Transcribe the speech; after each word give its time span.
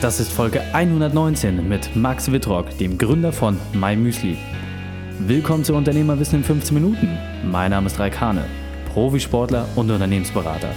Das 0.00 0.18
ist 0.18 0.32
Folge 0.32 0.62
119 0.72 1.68
mit 1.68 1.94
Max 1.94 2.32
Wittrock, 2.32 2.74
dem 2.78 2.96
Gründer 2.96 3.34
von 3.34 3.58
MyMüsli. 3.74 4.38
Willkommen 5.18 5.62
zu 5.62 5.74
Unternehmerwissen 5.74 6.38
in 6.38 6.44
15 6.44 6.74
Minuten. 6.74 7.18
Mein 7.44 7.70
Name 7.70 7.86
ist 7.86 7.98
Raikane, 7.98 8.46
Profisportler 8.94 9.68
und 9.76 9.90
Unternehmensberater. 9.90 10.70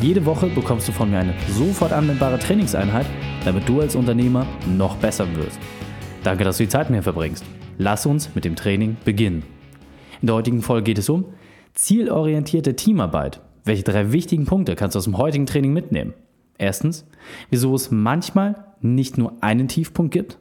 Jede 0.00 0.24
Woche 0.24 0.46
bekommst 0.46 0.86
du 0.86 0.92
von 0.92 1.10
mir 1.10 1.18
eine 1.18 1.34
sofort 1.48 1.92
anwendbare 1.92 2.38
Trainingseinheit, 2.38 3.06
damit 3.44 3.68
du 3.68 3.80
als 3.80 3.96
Unternehmer 3.96 4.46
noch 4.68 4.94
besser 4.98 5.26
wirst. 5.34 5.58
Danke, 6.22 6.44
dass 6.44 6.58
du 6.58 6.62
die 6.62 6.68
Zeit 6.68 6.90
mit 6.90 6.98
mir 6.98 7.02
verbringst. 7.02 7.44
Lass 7.76 8.06
uns 8.06 8.36
mit 8.36 8.44
dem 8.44 8.54
Training 8.54 8.96
beginnen. 9.04 9.42
In 10.20 10.28
der 10.28 10.36
heutigen 10.36 10.62
Folge 10.62 10.84
geht 10.84 10.98
es 10.98 11.08
um 11.08 11.24
zielorientierte 11.74 12.76
Teamarbeit. 12.76 13.40
Welche 13.64 13.82
drei 13.82 14.12
wichtigen 14.12 14.44
Punkte 14.44 14.76
kannst 14.76 14.94
du 14.94 14.98
aus 14.98 15.06
dem 15.06 15.18
heutigen 15.18 15.46
Training 15.46 15.72
mitnehmen? 15.72 16.14
Erstens, 16.60 17.06
wieso 17.48 17.74
es 17.74 17.90
manchmal 17.90 18.66
nicht 18.82 19.16
nur 19.16 19.32
einen 19.40 19.66
Tiefpunkt 19.66 20.12
gibt. 20.12 20.38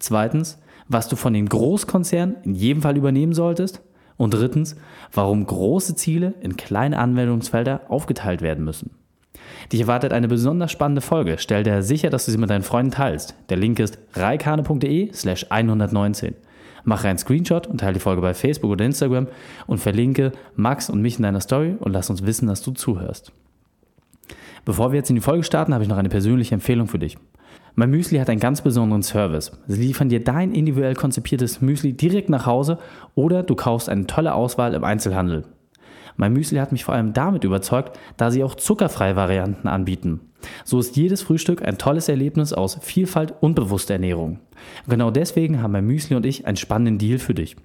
Zweitens, 0.00 0.58
was 0.88 1.08
du 1.08 1.14
von 1.14 1.32
den 1.32 1.48
Großkonzernen 1.48 2.36
in 2.42 2.54
jedem 2.54 2.82
Fall 2.82 2.96
übernehmen 2.96 3.32
solltest. 3.32 3.80
Und 4.16 4.34
drittens, 4.34 4.76
warum 5.12 5.46
große 5.46 5.94
Ziele 5.94 6.34
in 6.40 6.56
kleine 6.56 6.98
Anwendungsfelder 6.98 7.82
aufgeteilt 7.88 8.42
werden 8.42 8.64
müssen. 8.64 8.90
Dich 9.72 9.80
erwartet 9.80 10.12
eine 10.12 10.26
besonders 10.26 10.72
spannende 10.72 11.00
Folge. 11.00 11.36
Stell 11.38 11.62
dir 11.62 11.82
sicher, 11.82 12.10
dass 12.10 12.26
du 12.26 12.32
sie 12.32 12.38
mit 12.38 12.50
deinen 12.50 12.62
Freunden 12.62 12.90
teilst. 12.90 13.34
Der 13.48 13.56
Link 13.56 13.78
ist 13.78 13.98
reikane.de 14.14 15.12
slash 15.12 15.46
119. 15.48 16.34
Mache 16.84 17.08
einen 17.08 17.18
Screenshot 17.18 17.68
und 17.68 17.78
teile 17.78 17.94
die 17.94 18.00
Folge 18.00 18.20
bei 18.20 18.34
Facebook 18.34 18.72
oder 18.72 18.84
Instagram 18.84 19.28
und 19.68 19.78
verlinke 19.78 20.32
Max 20.56 20.90
und 20.90 21.00
mich 21.00 21.16
in 21.18 21.22
deiner 21.22 21.40
Story 21.40 21.76
und 21.78 21.92
lass 21.92 22.10
uns 22.10 22.26
wissen, 22.26 22.48
dass 22.48 22.62
du 22.62 22.72
zuhörst. 22.72 23.32
Bevor 24.64 24.92
wir 24.92 24.98
jetzt 24.98 25.10
in 25.10 25.16
die 25.16 25.22
Folge 25.22 25.42
starten, 25.42 25.74
habe 25.74 25.82
ich 25.82 25.90
noch 25.90 25.96
eine 25.96 26.08
persönliche 26.08 26.54
Empfehlung 26.54 26.86
für 26.86 26.98
dich. 26.98 27.18
Mein 27.74 27.90
Müsli 27.90 28.18
hat 28.18 28.30
einen 28.30 28.38
ganz 28.38 28.60
besonderen 28.60 29.02
Service. 29.02 29.50
Sie 29.66 29.80
liefern 29.80 30.08
dir 30.08 30.22
dein 30.22 30.52
individuell 30.52 30.94
konzipiertes 30.94 31.60
Müsli 31.60 31.94
direkt 31.94 32.28
nach 32.28 32.46
Hause 32.46 32.78
oder 33.14 33.42
du 33.42 33.56
kaufst 33.56 33.88
eine 33.88 34.06
tolle 34.06 34.34
Auswahl 34.34 34.74
im 34.74 34.84
Einzelhandel. 34.84 35.44
Mein 36.16 36.32
Müsli 36.32 36.58
hat 36.58 36.70
mich 36.70 36.84
vor 36.84 36.94
allem 36.94 37.12
damit 37.12 37.42
überzeugt, 37.42 37.98
da 38.18 38.30
sie 38.30 38.44
auch 38.44 38.54
zuckerfreie 38.54 39.16
Varianten 39.16 39.66
anbieten. 39.66 40.20
So 40.64 40.78
ist 40.78 40.96
jedes 40.96 41.22
Frühstück 41.22 41.66
ein 41.66 41.78
tolles 41.78 42.08
Erlebnis 42.08 42.52
aus 42.52 42.78
Vielfalt 42.82 43.34
und 43.40 43.54
bewusster 43.54 43.94
Ernährung. 43.94 44.38
Genau 44.86 45.10
deswegen 45.10 45.62
haben 45.62 45.72
mein 45.72 45.86
Müsli 45.86 46.14
und 46.14 46.26
ich 46.26 46.46
einen 46.46 46.56
spannenden 46.56 46.98
Deal 46.98 47.18
für 47.18 47.34
dich. 47.34 47.56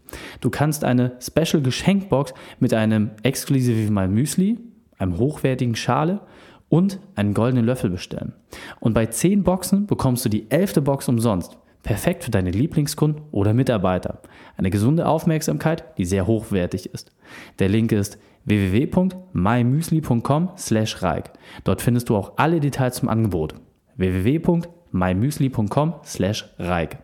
Du 0.41 0.49
kannst 0.49 0.83
eine 0.83 1.13
Special 1.19 1.61
Geschenkbox 1.61 2.33
mit 2.59 2.73
einem 2.73 3.11
exklusiven 3.23 3.93
Mein 3.93 4.13
Müsli, 4.13 4.57
einem 4.97 5.17
hochwertigen 5.17 5.75
Schale 5.75 6.21
und 6.69 6.99
einen 7.15 7.33
goldenen 7.33 7.65
Löffel 7.65 7.89
bestellen. 7.89 8.33
Und 8.79 8.93
bei 8.93 9.05
10 9.05 9.43
Boxen 9.43 9.87
bekommst 9.87 10.25
du 10.25 10.29
die 10.29 10.51
11. 10.51 10.83
Box 10.83 11.07
umsonst. 11.07 11.57
Perfekt 11.83 12.25
für 12.25 12.31
deine 12.31 12.51
Lieblingskunden 12.51 13.23
oder 13.31 13.53
Mitarbeiter. 13.53 14.21
Eine 14.57 14.69
gesunde 14.69 15.07
Aufmerksamkeit, 15.07 15.97
die 15.97 16.03
sehr 16.05 16.27
hochwertig 16.27 16.93
ist. 16.93 17.13
Der 17.59 17.69
Link 17.69 17.93
ist 17.93 18.19
www.mymüsli.com 18.45 20.49
slash 20.57 21.03
reik. 21.03 21.31
Dort 21.63 21.81
findest 21.81 22.09
du 22.09 22.17
auch 22.17 22.33
alle 22.37 22.59
Details 22.59 22.95
zum 22.95 23.07
Angebot. 23.09 23.55
www.mymüsli.com 23.95 25.93
slash 26.03 26.49
reik. 26.57 26.97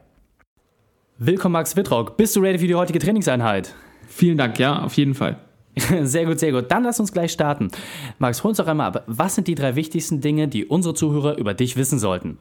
Willkommen 1.17 1.53
Max 1.53 1.77
Wittrock. 1.77 2.17
Bist 2.17 2.35
du 2.35 2.41
ready 2.41 2.59
für 2.59 2.67
die 2.67 2.75
heutige 2.75 2.99
Trainingseinheit? 2.99 3.73
Vielen 4.07 4.37
Dank, 4.37 4.59
ja, 4.59 4.83
auf 4.83 4.97
jeden 4.97 5.13
Fall. 5.13 5.39
Sehr 6.03 6.25
gut, 6.25 6.39
sehr 6.39 6.51
gut. 6.51 6.65
Dann 6.69 6.83
lass 6.83 6.99
uns 6.99 7.11
gleich 7.11 7.31
starten. 7.31 7.69
Max, 8.19 8.43
hol 8.43 8.49
uns 8.49 8.57
doch 8.57 8.67
einmal 8.67 8.87
ab. 8.87 9.03
Was 9.07 9.35
sind 9.35 9.47
die 9.47 9.55
drei 9.55 9.75
wichtigsten 9.75 10.21
Dinge, 10.21 10.47
die 10.47 10.65
unsere 10.65 10.93
Zuhörer 10.93 11.37
über 11.37 11.53
dich 11.55 11.77
wissen 11.77 11.97
sollten? 11.97 12.37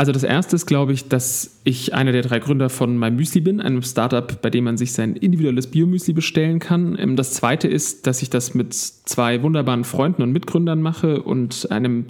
Also 0.00 0.12
das 0.12 0.22
erste 0.22 0.54
ist, 0.54 0.66
glaube 0.66 0.92
ich, 0.92 1.08
dass 1.08 1.60
ich 1.64 1.92
einer 1.92 2.12
der 2.12 2.22
drei 2.22 2.38
Gründer 2.38 2.70
von 2.70 2.96
MyMüsli 2.96 3.40
bin, 3.40 3.60
einem 3.60 3.82
Startup, 3.82 4.40
bei 4.40 4.48
dem 4.48 4.62
man 4.62 4.76
sich 4.76 4.92
sein 4.92 5.16
individuelles 5.16 5.66
Biomüsli 5.66 6.14
bestellen 6.14 6.60
kann. 6.60 6.96
Ähm, 6.96 7.16
das 7.16 7.32
zweite 7.32 7.66
ist, 7.66 8.06
dass 8.06 8.22
ich 8.22 8.30
das 8.30 8.54
mit 8.54 8.74
zwei 8.74 9.42
wunderbaren 9.42 9.82
Freunden 9.82 10.22
und 10.22 10.30
Mitgründern 10.30 10.80
mache 10.80 11.20
und 11.22 11.72
einem 11.72 12.06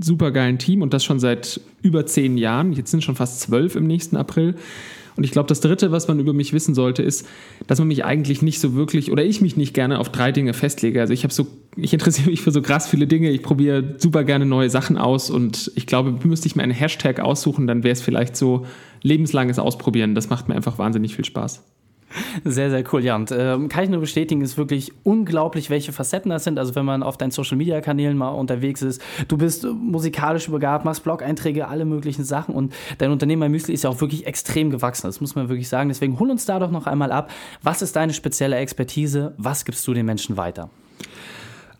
supergeilen 0.00 0.56
Team 0.56 0.80
und 0.80 0.94
das 0.94 1.04
schon 1.04 1.20
seit 1.20 1.60
über 1.82 2.06
zehn 2.06 2.38
Jahren. 2.38 2.72
Jetzt 2.72 2.90
sind 2.90 3.04
schon 3.04 3.16
fast 3.16 3.40
zwölf 3.40 3.76
im 3.76 3.86
nächsten 3.86 4.16
April. 4.16 4.54
Und 5.16 5.24
ich 5.24 5.30
glaube, 5.30 5.48
das 5.48 5.60
Dritte, 5.60 5.92
was 5.92 6.08
man 6.08 6.18
über 6.20 6.32
mich 6.32 6.52
wissen 6.52 6.74
sollte, 6.74 7.02
ist, 7.02 7.26
dass 7.66 7.78
man 7.78 7.88
mich 7.88 8.04
eigentlich 8.04 8.42
nicht 8.42 8.60
so 8.60 8.74
wirklich 8.74 9.10
oder 9.10 9.24
ich 9.24 9.40
mich 9.40 9.56
nicht 9.56 9.72
gerne 9.72 9.98
auf 9.98 10.10
drei 10.10 10.30
Dinge 10.30 10.52
festlege. 10.52 11.00
Also 11.00 11.12
ich 11.12 11.24
habe 11.24 11.32
so, 11.32 11.46
ich 11.76 11.92
interessiere 11.92 12.30
mich 12.30 12.42
für 12.42 12.50
so 12.50 12.60
krass 12.60 12.86
viele 12.86 13.06
Dinge. 13.06 13.30
Ich 13.30 13.42
probiere 13.42 13.96
super 13.98 14.24
gerne 14.24 14.44
neue 14.44 14.68
Sachen 14.68 14.98
aus 14.98 15.30
und 15.30 15.72
ich 15.74 15.86
glaube, 15.86 16.14
müsste 16.26 16.46
ich 16.46 16.56
mir 16.56 16.62
einen 16.62 16.72
Hashtag 16.72 17.20
aussuchen, 17.20 17.66
dann 17.66 17.82
wäre 17.82 17.92
es 17.92 18.02
vielleicht 18.02 18.36
so 18.36 18.66
lebenslanges 19.02 19.58
Ausprobieren. 19.58 20.14
Das 20.14 20.28
macht 20.28 20.48
mir 20.48 20.54
einfach 20.54 20.78
wahnsinnig 20.78 21.16
viel 21.16 21.24
Spaß. 21.24 21.62
Sehr, 22.44 22.70
sehr 22.70 22.84
cool. 22.92 23.04
Ja, 23.04 23.16
und 23.16 23.32
ähm, 23.32 23.68
kann 23.68 23.84
ich 23.84 23.90
nur 23.90 24.00
bestätigen, 24.00 24.40
ist 24.40 24.56
wirklich 24.56 24.92
unglaublich, 25.02 25.70
welche 25.70 25.92
Facetten 25.92 26.30
das 26.30 26.44
sind. 26.44 26.58
Also, 26.58 26.74
wenn 26.74 26.84
man 26.84 27.02
auf 27.02 27.16
deinen 27.16 27.30
Social 27.30 27.56
Media 27.56 27.80
Kanälen 27.80 28.16
mal 28.16 28.30
unterwegs 28.30 28.82
ist, 28.82 29.02
du 29.28 29.36
bist 29.36 29.64
musikalisch 29.64 30.48
übergabt, 30.48 30.84
machst 30.84 31.04
Blog-Einträge, 31.04 31.68
alle 31.68 31.84
möglichen 31.84 32.24
Sachen 32.24 32.54
und 32.54 32.72
dein 32.98 33.10
Unternehmer 33.10 33.48
Müsli 33.48 33.74
ist 33.74 33.84
ja 33.84 33.90
auch 33.90 34.00
wirklich 34.00 34.26
extrem 34.26 34.70
gewachsen. 34.70 35.06
Das 35.06 35.20
muss 35.20 35.34
man 35.34 35.48
wirklich 35.48 35.68
sagen. 35.68 35.88
Deswegen 35.88 36.18
hol 36.18 36.30
uns 36.30 36.46
da 36.46 36.58
doch 36.58 36.70
noch 36.70 36.86
einmal 36.86 37.12
ab. 37.12 37.30
Was 37.62 37.82
ist 37.82 37.96
deine 37.96 38.12
spezielle 38.12 38.56
Expertise? 38.56 39.34
Was 39.38 39.64
gibst 39.64 39.86
du 39.86 39.94
den 39.94 40.06
Menschen 40.06 40.36
weiter? 40.36 40.70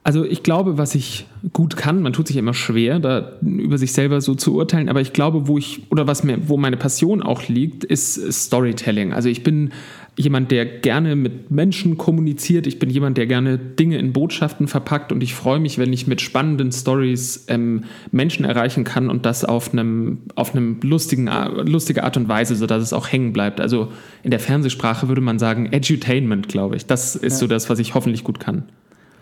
Also 0.06 0.25
ich 0.25 0.44
glaube, 0.44 0.78
was 0.78 0.94
ich 0.94 1.26
gut 1.52 1.76
kann, 1.76 2.00
man 2.00 2.12
tut 2.12 2.28
sich 2.28 2.36
immer 2.36 2.54
schwer, 2.54 3.00
da 3.00 3.32
über 3.42 3.76
sich 3.76 3.92
selber 3.92 4.20
so 4.20 4.36
zu 4.36 4.54
urteilen, 4.54 4.88
aber 4.88 5.00
ich 5.00 5.12
glaube, 5.12 5.48
wo 5.48 5.58
ich 5.58 5.91
oder 5.91 6.06
was 6.06 6.22
mir, 6.22 6.48
wo 6.48 6.56
meine 6.56 6.76
Passion 6.76 7.25
auch 7.25 7.48
liegt, 7.48 7.82
ist 7.82 8.32
Storytelling. 8.32 9.12
Also 9.12 9.28
ich 9.28 9.42
bin 9.42 9.72
jemand, 10.19 10.50
der 10.50 10.65
gerne 10.65 11.15
mit 11.15 11.50
Menschen 11.50 11.99
kommuniziert. 11.99 12.66
Ich 12.66 12.78
bin 12.78 12.88
jemand, 12.88 13.19
der 13.19 13.27
gerne 13.27 13.59
Dinge 13.59 13.99
in 13.99 14.12
Botschaften 14.12 14.66
verpackt 14.66 15.12
und 15.12 15.22
ich 15.22 15.34
freue 15.34 15.60
mich, 15.60 15.78
wenn 15.78 15.93
ich 15.93 16.06
mit 16.06 16.21
spannenden 16.21 16.72
Stories 16.72 17.44
ähm, 17.49 17.84
Menschen 18.12 18.44
erreichen 18.44 18.84
kann 18.84 19.10
und 19.10 19.26
das 19.26 19.44
auf 19.44 19.72
einem 19.72 20.19
auf 20.34 20.55
einem 20.55 20.81
lustigen 20.82 21.28
lustige 21.65 22.05
Art 22.05 22.16
und 22.16 22.28
Weise, 22.28 22.56
sodass 22.56 22.82
es 22.82 22.93
auch 22.93 23.12
hängen 23.12 23.32
bleibt. 23.32 23.60
Also 23.60 23.93
in 24.22 24.31
der 24.31 24.41
Fernsehsprache 24.41 25.09
würde 25.09 25.21
man 25.21 25.38
sagen 25.38 25.72
Edutainment, 25.72 26.49
glaube 26.49 26.76
ich. 26.76 26.87
Das 26.87 27.15
ist 27.15 27.34
ja. 27.34 27.38
so 27.38 27.47
das, 27.47 27.69
was 27.69 27.78
ich 27.78 27.94
hoffentlich 27.94 28.25
gut 28.25 28.41
kann. 28.41 28.65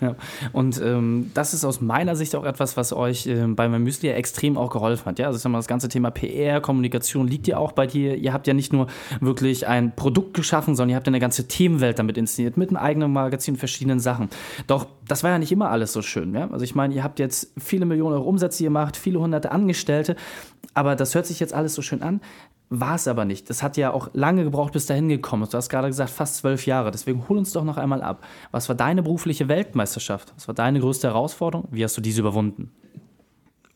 Ja, 0.04 0.16
und 0.52 0.80
ähm, 0.82 1.30
das 1.34 1.54
ist 1.54 1.64
aus 1.64 1.80
meiner 1.80 2.14
Sicht 2.14 2.36
auch 2.36 2.44
etwas, 2.44 2.76
was 2.76 2.92
euch 2.92 3.26
ähm, 3.26 3.56
bei 3.56 3.68
meinem 3.68 3.84
Müsli 3.84 4.08
ja 4.08 4.14
extrem 4.14 4.58
auch 4.58 4.70
geholfen 4.70 5.06
hat. 5.06 5.18
Ja, 5.18 5.26
also 5.26 5.36
ich 5.36 5.42
sag 5.42 5.50
mal, 5.50 5.58
das 5.58 5.66
ganze 5.66 5.88
Thema 5.88 6.10
PR, 6.10 6.60
Kommunikation 6.60 7.26
liegt 7.26 7.46
ja 7.46 7.56
auch 7.56 7.72
bei 7.72 7.86
dir. 7.86 8.16
Ihr 8.16 8.32
habt 8.32 8.46
ja 8.46 8.54
nicht 8.54 8.72
nur 8.72 8.88
wirklich 9.20 9.66
ein 9.66 9.96
Produkt 9.96 10.34
geschaffen, 10.34 10.76
sondern 10.76 10.90
ihr 10.90 10.96
habt 10.96 11.08
eine 11.08 11.20
ganze 11.20 11.48
Themenwelt 11.48 11.98
damit 11.98 12.18
inszeniert, 12.18 12.56
mit 12.56 12.68
einem 12.68 12.76
eigenen 12.76 13.12
Magazin, 13.12 13.56
verschiedenen 13.56 14.00
Sachen. 14.00 14.28
Doch 14.66 14.86
das 15.08 15.22
war 15.22 15.30
ja 15.30 15.38
nicht 15.38 15.52
immer 15.52 15.70
alles 15.70 15.92
so 15.92 16.02
schön. 16.02 16.34
Ja? 16.34 16.50
Also 16.50 16.64
ich 16.64 16.74
meine, 16.74 16.94
ihr 16.94 17.04
habt 17.04 17.18
jetzt 17.18 17.52
viele 17.58 17.86
Millionen 17.86 18.14
Euro 18.14 18.28
Umsätze 18.28 18.64
gemacht, 18.64 18.96
viele 18.96 19.20
hunderte 19.20 19.52
Angestellte, 19.52 20.16
aber 20.74 20.96
das 20.96 21.14
hört 21.14 21.26
sich 21.26 21.40
jetzt 21.40 21.54
alles 21.54 21.74
so 21.74 21.82
schön 21.82 22.02
an. 22.02 22.20
War 22.70 22.94
es 22.94 23.06
aber 23.06 23.24
nicht. 23.24 23.50
Das 23.50 23.62
hat 23.62 23.76
ja 23.76 23.92
auch 23.92 24.10
lange 24.14 24.42
gebraucht, 24.42 24.72
bis 24.72 24.86
dahin 24.86 25.08
gekommen 25.08 25.42
ist. 25.42 25.52
Du 25.52 25.58
hast 25.58 25.68
gerade 25.68 25.88
gesagt, 25.88 26.10
fast 26.10 26.36
zwölf 26.36 26.66
Jahre. 26.66 26.90
Deswegen 26.90 27.28
hol 27.28 27.38
uns 27.38 27.52
doch 27.52 27.64
noch 27.64 27.76
einmal 27.76 28.02
ab. 28.02 28.24
Was 28.50 28.68
war 28.68 28.76
deine 28.76 29.02
berufliche 29.02 29.48
Weltmeisterschaft? 29.48 30.32
Was 30.34 30.48
war 30.48 30.54
deine 30.54 30.80
größte 30.80 31.08
Herausforderung? 31.08 31.68
Wie 31.70 31.84
hast 31.84 31.96
du 31.96 32.00
diese 32.00 32.20
überwunden? 32.20 32.72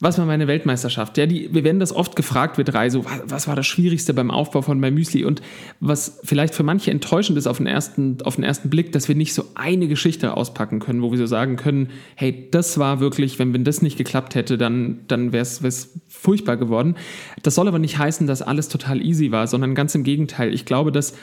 Was 0.01 0.17
war 0.17 0.27
meine 0.27 0.47
Weltmeisterschaft? 0.47 1.19
Ja, 1.19 1.27
die, 1.27 1.53
wir 1.53 1.65
werden 1.65 1.81
das 1.81 1.93
oft 1.93 2.15
gefragt, 2.15 2.57
wir 2.57 2.65
drei, 2.65 2.89
so, 2.89 3.05
was, 3.05 3.23
was 3.25 3.49
war 3.49 3.57
das 3.57 3.67
Schwierigste 3.67 4.15
beim 4.15 4.31
Aufbau 4.31 4.63
von 4.63 4.79
My 4.79 4.93
Müsli? 4.93 5.25
Und 5.25 5.43
was 5.81 6.21
vielleicht 6.23 6.55
für 6.55 6.63
manche 6.63 6.93
enttäuschend 6.93 7.37
ist 7.37 7.49
auf 7.49 7.57
den, 7.57 7.67
ersten, 7.67 8.19
auf 8.23 8.37
den 8.37 8.45
ersten 8.45 8.71
Blick, 8.71 8.93
dass 8.93 9.09
wir 9.09 9.17
nicht 9.17 9.35
so 9.35 9.45
eine 9.57 9.89
Geschichte 9.89 10.37
auspacken 10.37 10.79
können, 10.79 11.03
wo 11.03 11.11
wir 11.11 11.19
so 11.19 11.27
sagen 11.27 11.57
können, 11.57 11.89
hey, 12.15 12.47
das 12.53 12.79
war 12.79 13.01
wirklich, 13.01 13.41
wenn, 13.41 13.53
wenn 13.53 13.65
das 13.65 13.83
nicht 13.83 13.99
geklappt 13.99 14.37
hätte, 14.37 14.57
dann, 14.57 15.01
dann 15.09 15.33
wäre 15.33 15.43
es 15.43 15.99
furchtbar 16.07 16.57
geworden. 16.57 16.95
Das 17.43 17.57
soll 17.57 17.67
aber 17.67 17.81
nicht 17.81 17.99
heißen, 17.99 18.29
dass 18.29 18.41
alles 18.41 18.69
total 18.69 19.05
easy 19.05 19.33
war, 19.33 19.49
sondern 19.49 19.75
ganz 19.75 19.97
im 19.97 20.05
Gegenteil. 20.05 20.55
Ich 20.55 20.65
glaube, 20.65 20.93
dass 20.93 21.15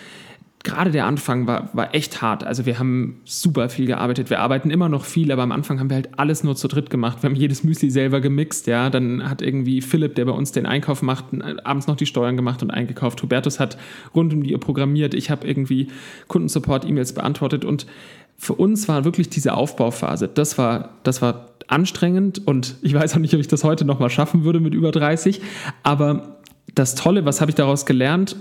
gerade 0.65 0.91
der 0.91 1.05
Anfang 1.05 1.47
war, 1.47 1.69
war 1.71 1.95
echt 1.95 2.21
hart. 2.21 2.43
Also 2.43 2.65
wir 2.65 2.77
haben 2.77 3.21
super 3.23 3.69
viel 3.69 3.85
gearbeitet. 3.85 4.29
Wir 4.29 4.41
arbeiten 4.41 4.69
immer 4.69 4.89
noch 4.89 5.05
viel, 5.05 5.31
aber 5.31 5.43
am 5.43 5.53
Anfang 5.53 5.79
haben 5.79 5.89
wir 5.89 5.95
halt 5.95 6.19
alles 6.19 6.43
nur 6.43 6.57
zu 6.57 6.67
dritt 6.67 6.89
gemacht. 6.89 7.23
Wir 7.23 7.29
haben 7.29 7.37
jedes 7.37 7.63
Müsli 7.63 7.89
selber 7.89 8.19
gemixt, 8.19 8.67
ja. 8.67 8.89
Dann 8.89 9.29
hat 9.29 9.41
irgendwie 9.41 9.81
Philipp, 9.81 10.15
der 10.15 10.25
bei 10.25 10.31
uns 10.33 10.51
den 10.51 10.65
Einkauf 10.65 11.01
macht, 11.01 11.25
abends 11.63 11.87
noch 11.87 11.95
die 11.95 12.05
Steuern 12.05 12.35
gemacht 12.35 12.61
und 12.61 12.71
eingekauft. 12.71 13.23
Hubertus 13.23 13.59
hat 13.61 13.77
rund 14.13 14.33
um 14.33 14.43
die 14.43 14.53
Uhr 14.53 14.59
programmiert. 14.59 15.13
Ich 15.13 15.29
habe 15.29 15.47
irgendwie 15.47 15.87
Kundensupport-E-Mails 16.27 17.13
beantwortet 17.13 17.63
und 17.63 17.85
für 18.37 18.53
uns 18.53 18.87
war 18.89 19.05
wirklich 19.05 19.29
diese 19.29 19.53
Aufbauphase, 19.53 20.27
das 20.27 20.57
war, 20.57 20.89
das 21.03 21.21
war 21.21 21.51
anstrengend 21.67 22.45
und 22.45 22.75
ich 22.81 22.93
weiß 22.93 23.15
auch 23.15 23.19
nicht, 23.19 23.33
ob 23.33 23.39
ich 23.39 23.47
das 23.47 23.63
heute 23.63 23.85
nochmal 23.85 24.09
schaffen 24.09 24.43
würde 24.43 24.59
mit 24.59 24.73
über 24.73 24.91
30, 24.91 25.41
aber 25.83 26.37
das 26.73 26.95
Tolle, 26.95 27.23
was 27.23 27.39
habe 27.39 27.51
ich 27.51 27.55
daraus 27.55 27.85
gelernt? 27.85 28.35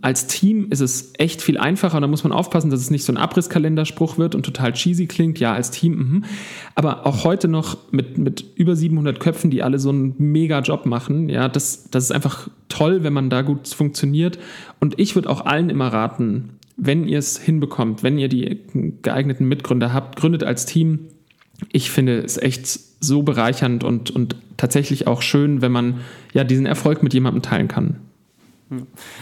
Als 0.00 0.26
Team 0.26 0.68
ist 0.70 0.80
es 0.80 1.12
echt 1.18 1.42
viel 1.42 1.58
einfacher 1.58 1.96
und 1.96 2.02
da 2.02 2.08
muss 2.08 2.24
man 2.24 2.32
aufpassen, 2.32 2.70
dass 2.70 2.80
es 2.80 2.90
nicht 2.90 3.04
so 3.04 3.12
ein 3.12 3.18
Abrisskalenderspruch 3.18 4.16
wird 4.16 4.34
und 4.34 4.44
total 4.44 4.72
cheesy 4.72 5.06
klingt. 5.06 5.38
Ja, 5.40 5.52
als 5.52 5.70
Team, 5.70 6.20
mh. 6.20 6.26
aber 6.74 7.06
auch 7.06 7.24
heute 7.24 7.48
noch 7.48 7.76
mit, 7.90 8.16
mit 8.16 8.44
über 8.54 8.76
700 8.76 9.20
Köpfen, 9.20 9.50
die 9.50 9.62
alle 9.62 9.78
so 9.78 9.90
einen 9.90 10.14
mega 10.18 10.60
Job 10.60 10.86
machen, 10.86 11.28
ja, 11.28 11.48
das, 11.48 11.90
das 11.90 12.04
ist 12.04 12.12
einfach 12.12 12.48
toll, 12.68 13.02
wenn 13.02 13.12
man 13.12 13.28
da 13.28 13.42
gut 13.42 13.68
funktioniert. 13.68 14.38
Und 14.80 14.98
ich 14.98 15.14
würde 15.14 15.28
auch 15.28 15.44
allen 15.44 15.68
immer 15.68 15.88
raten, 15.88 16.50
wenn 16.76 17.06
ihr 17.06 17.18
es 17.18 17.38
hinbekommt, 17.38 18.02
wenn 18.02 18.18
ihr 18.18 18.28
die 18.28 18.60
geeigneten 19.02 19.46
Mitgründer 19.46 19.92
habt, 19.92 20.16
gründet 20.16 20.44
als 20.44 20.64
Team. 20.64 21.00
Ich 21.72 21.90
finde 21.90 22.20
es 22.20 22.38
echt 22.38 22.66
so 23.00 23.22
bereichernd 23.22 23.84
und, 23.84 24.10
und 24.10 24.36
tatsächlich 24.56 25.06
auch 25.06 25.20
schön, 25.20 25.60
wenn 25.60 25.72
man 25.72 26.00
ja 26.32 26.42
diesen 26.42 26.64
Erfolg 26.64 27.02
mit 27.02 27.12
jemandem 27.12 27.42
teilen 27.42 27.68
kann. 27.68 28.00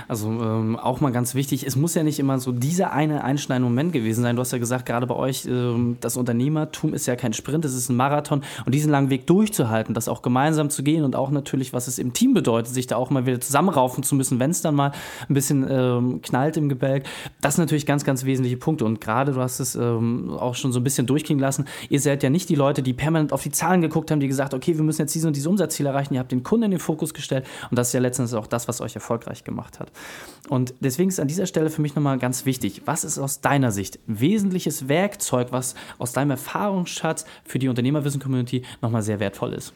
Also 0.08 0.28
ähm, 0.28 0.78
auch 0.78 1.00
mal 1.00 1.12
ganz 1.12 1.34
wichtig, 1.34 1.66
es 1.66 1.76
muss 1.76 1.94
ja 1.94 2.02
nicht 2.02 2.18
immer 2.18 2.38
so 2.38 2.52
dieser 2.52 2.92
eine 2.92 3.24
einschneidende 3.24 3.68
Moment 3.68 3.92
gewesen 3.92 4.22
sein. 4.22 4.36
Du 4.36 4.40
hast 4.40 4.52
ja 4.52 4.58
gesagt, 4.58 4.86
gerade 4.86 5.06
bei 5.06 5.14
euch, 5.14 5.46
ähm, 5.46 5.96
das 6.00 6.16
Unternehmertum 6.16 6.94
ist 6.94 7.06
ja 7.06 7.16
kein 7.16 7.32
Sprint, 7.32 7.64
es 7.64 7.74
ist 7.74 7.88
ein 7.88 7.96
Marathon. 7.96 8.42
Und 8.64 8.74
diesen 8.74 8.90
langen 8.90 9.10
Weg 9.10 9.26
durchzuhalten, 9.26 9.94
das 9.94 10.08
auch 10.08 10.22
gemeinsam 10.22 10.70
zu 10.70 10.82
gehen 10.82 11.04
und 11.04 11.16
auch 11.16 11.30
natürlich, 11.30 11.72
was 11.72 11.88
es 11.88 11.98
im 11.98 12.12
Team 12.12 12.34
bedeutet, 12.34 12.72
sich 12.72 12.86
da 12.86 12.96
auch 12.96 13.10
mal 13.10 13.26
wieder 13.26 13.40
zusammenraufen 13.40 14.02
zu 14.02 14.14
müssen, 14.14 14.40
wenn 14.40 14.50
es 14.50 14.62
dann 14.62 14.74
mal 14.74 14.92
ein 15.28 15.34
bisschen 15.34 15.66
ähm, 15.68 16.20
knallt 16.22 16.56
im 16.56 16.68
Gebälk, 16.68 17.04
das 17.40 17.56
sind 17.56 17.64
natürlich 17.64 17.86
ganz, 17.86 18.04
ganz 18.04 18.24
wesentliche 18.24 18.56
Punkte. 18.56 18.84
Und 18.84 19.00
gerade, 19.00 19.32
du 19.32 19.40
hast 19.40 19.60
es 19.60 19.74
ähm, 19.74 20.30
auch 20.30 20.54
schon 20.54 20.72
so 20.72 20.80
ein 20.80 20.84
bisschen 20.84 21.06
durchklingen 21.06 21.40
lassen, 21.40 21.66
ihr 21.88 22.00
seid 22.00 22.22
ja 22.22 22.30
nicht 22.30 22.48
die 22.48 22.54
Leute, 22.54 22.82
die 22.82 22.92
permanent 22.92 23.32
auf 23.32 23.42
die 23.42 23.50
Zahlen 23.50 23.80
geguckt 23.80 24.10
haben, 24.10 24.20
die 24.20 24.28
gesagt, 24.28 24.54
okay, 24.54 24.76
wir 24.76 24.84
müssen 24.84 25.02
jetzt 25.02 25.14
diese 25.14 25.26
und 25.26 25.36
diese 25.36 25.48
Umsatzziele 25.48 25.88
erreichen. 25.88 26.14
Ihr 26.14 26.20
habt 26.20 26.32
den 26.32 26.42
Kunden 26.42 26.64
in 26.64 26.70
den 26.72 26.80
Fokus 26.80 27.14
gestellt 27.14 27.46
und 27.70 27.78
das 27.78 27.88
ist 27.88 27.94
ja 27.94 28.00
letztendlich 28.00 28.38
auch 28.38 28.46
das, 28.46 28.68
was 28.68 28.80
euch 28.80 28.94
erfolgreich 28.94 29.41
gemacht 29.44 29.80
hat. 29.80 29.90
Und 30.48 30.74
deswegen 30.80 31.08
ist 31.08 31.20
an 31.20 31.28
dieser 31.28 31.46
Stelle 31.46 31.70
für 31.70 31.82
mich 31.82 31.94
nochmal 31.94 32.18
ganz 32.18 32.44
wichtig, 32.46 32.82
was 32.84 33.04
ist 33.04 33.18
aus 33.18 33.40
deiner 33.40 33.70
Sicht 33.70 33.98
wesentliches 34.06 34.88
Werkzeug, 34.88 35.48
was 35.50 35.74
aus 35.98 36.12
deinem 36.12 36.32
Erfahrungsschatz 36.32 37.24
für 37.44 37.58
die 37.58 37.68
Unternehmerwissen-Community 37.68 38.62
nochmal 38.80 39.02
sehr 39.02 39.20
wertvoll 39.20 39.52
ist? 39.52 39.72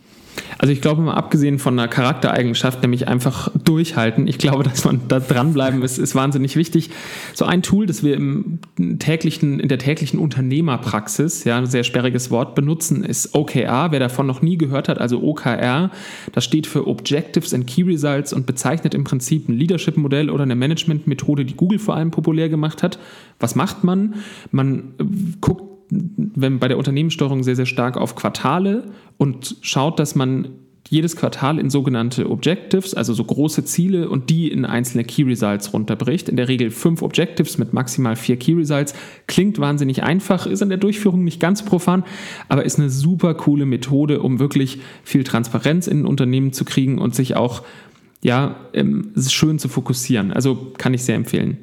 Also 0.58 0.72
ich 0.72 0.80
glaube 0.80 1.02
mal 1.02 1.14
abgesehen 1.14 1.58
von 1.58 1.78
einer 1.78 1.88
Charaktereigenschaft, 1.88 2.82
nämlich 2.82 3.08
einfach 3.08 3.50
durchhalten, 3.56 4.26
ich 4.26 4.38
glaube, 4.38 4.64
dass 4.64 4.84
man 4.84 5.08
da 5.08 5.20
dranbleiben 5.20 5.82
ist, 5.82 5.98
ist 5.98 6.14
wahnsinnig 6.14 6.56
wichtig. 6.56 6.90
So 7.34 7.44
ein 7.44 7.62
Tool, 7.62 7.86
das 7.86 8.02
wir 8.02 8.14
im 8.14 8.58
täglichen, 8.98 9.60
in 9.60 9.68
der 9.68 9.78
täglichen 9.78 10.18
Unternehmerpraxis, 10.18 11.44
ja, 11.44 11.58
ein 11.58 11.66
sehr 11.66 11.84
sperriges 11.84 12.30
Wort 12.30 12.54
benutzen, 12.54 13.04
ist 13.04 13.34
OKR. 13.34 13.92
Wer 13.92 14.00
davon 14.00 14.26
noch 14.26 14.42
nie 14.42 14.58
gehört 14.58 14.88
hat, 14.88 14.98
also 14.98 15.22
OKR, 15.22 15.90
das 16.32 16.44
steht 16.44 16.66
für 16.66 16.86
Objectives 16.86 17.54
and 17.54 17.66
Key 17.66 17.82
Results 17.82 18.32
und 18.32 18.46
bezeichnet 18.46 18.94
im 18.94 19.04
Prinzip 19.04 19.45
ein 19.48 19.54
Leadership-Modell 19.54 20.30
oder 20.30 20.42
eine 20.42 20.56
Management-Methode, 20.56 21.44
die 21.44 21.54
Google 21.54 21.78
vor 21.78 21.96
allem 21.96 22.10
populär 22.10 22.48
gemacht 22.48 22.82
hat. 22.82 22.98
Was 23.38 23.54
macht 23.54 23.84
man? 23.84 24.14
Man 24.50 24.94
guckt 25.40 25.76
wenn 25.88 26.58
bei 26.58 26.68
der 26.68 26.78
Unternehmenssteuerung 26.78 27.42
sehr, 27.42 27.56
sehr 27.56 27.66
stark 27.66 27.96
auf 27.96 28.16
Quartale 28.16 28.84
und 29.18 29.56
schaut, 29.60 29.98
dass 30.00 30.14
man 30.14 30.48
jedes 30.88 31.16
Quartal 31.16 31.58
in 31.58 31.68
sogenannte 31.68 32.30
Objectives, 32.30 32.94
also 32.94 33.12
so 33.12 33.24
große 33.24 33.64
Ziele 33.64 34.08
und 34.08 34.30
die 34.30 34.48
in 34.50 34.64
einzelne 34.64 35.04
Key 35.04 35.22
Results 35.24 35.72
runterbricht. 35.72 36.28
In 36.28 36.36
der 36.36 36.48
Regel 36.48 36.70
fünf 36.70 37.02
Objectives 37.02 37.58
mit 37.58 37.72
maximal 37.72 38.14
vier 38.14 38.36
Key 38.36 38.52
Results. 38.52 38.94
Klingt 39.26 39.58
wahnsinnig 39.58 40.04
einfach, 40.04 40.46
ist 40.46 40.62
in 40.62 40.68
der 40.68 40.78
Durchführung 40.78 41.24
nicht 41.24 41.40
ganz 41.40 41.64
profan, 41.64 42.04
aber 42.48 42.64
ist 42.64 42.78
eine 42.78 42.90
super 42.90 43.34
coole 43.34 43.66
Methode, 43.66 44.22
um 44.22 44.38
wirklich 44.38 44.78
viel 45.02 45.24
Transparenz 45.24 45.88
in 45.88 46.02
ein 46.02 46.06
Unternehmen 46.06 46.52
zu 46.52 46.64
kriegen 46.64 46.98
und 46.98 47.14
sich 47.16 47.34
auch 47.34 47.62
ja, 48.26 48.56
ähm, 48.72 49.12
schön 49.30 49.60
zu 49.60 49.68
fokussieren. 49.68 50.32
Also 50.32 50.72
kann 50.78 50.92
ich 50.94 51.04
sehr 51.04 51.14
empfehlen. 51.14 51.58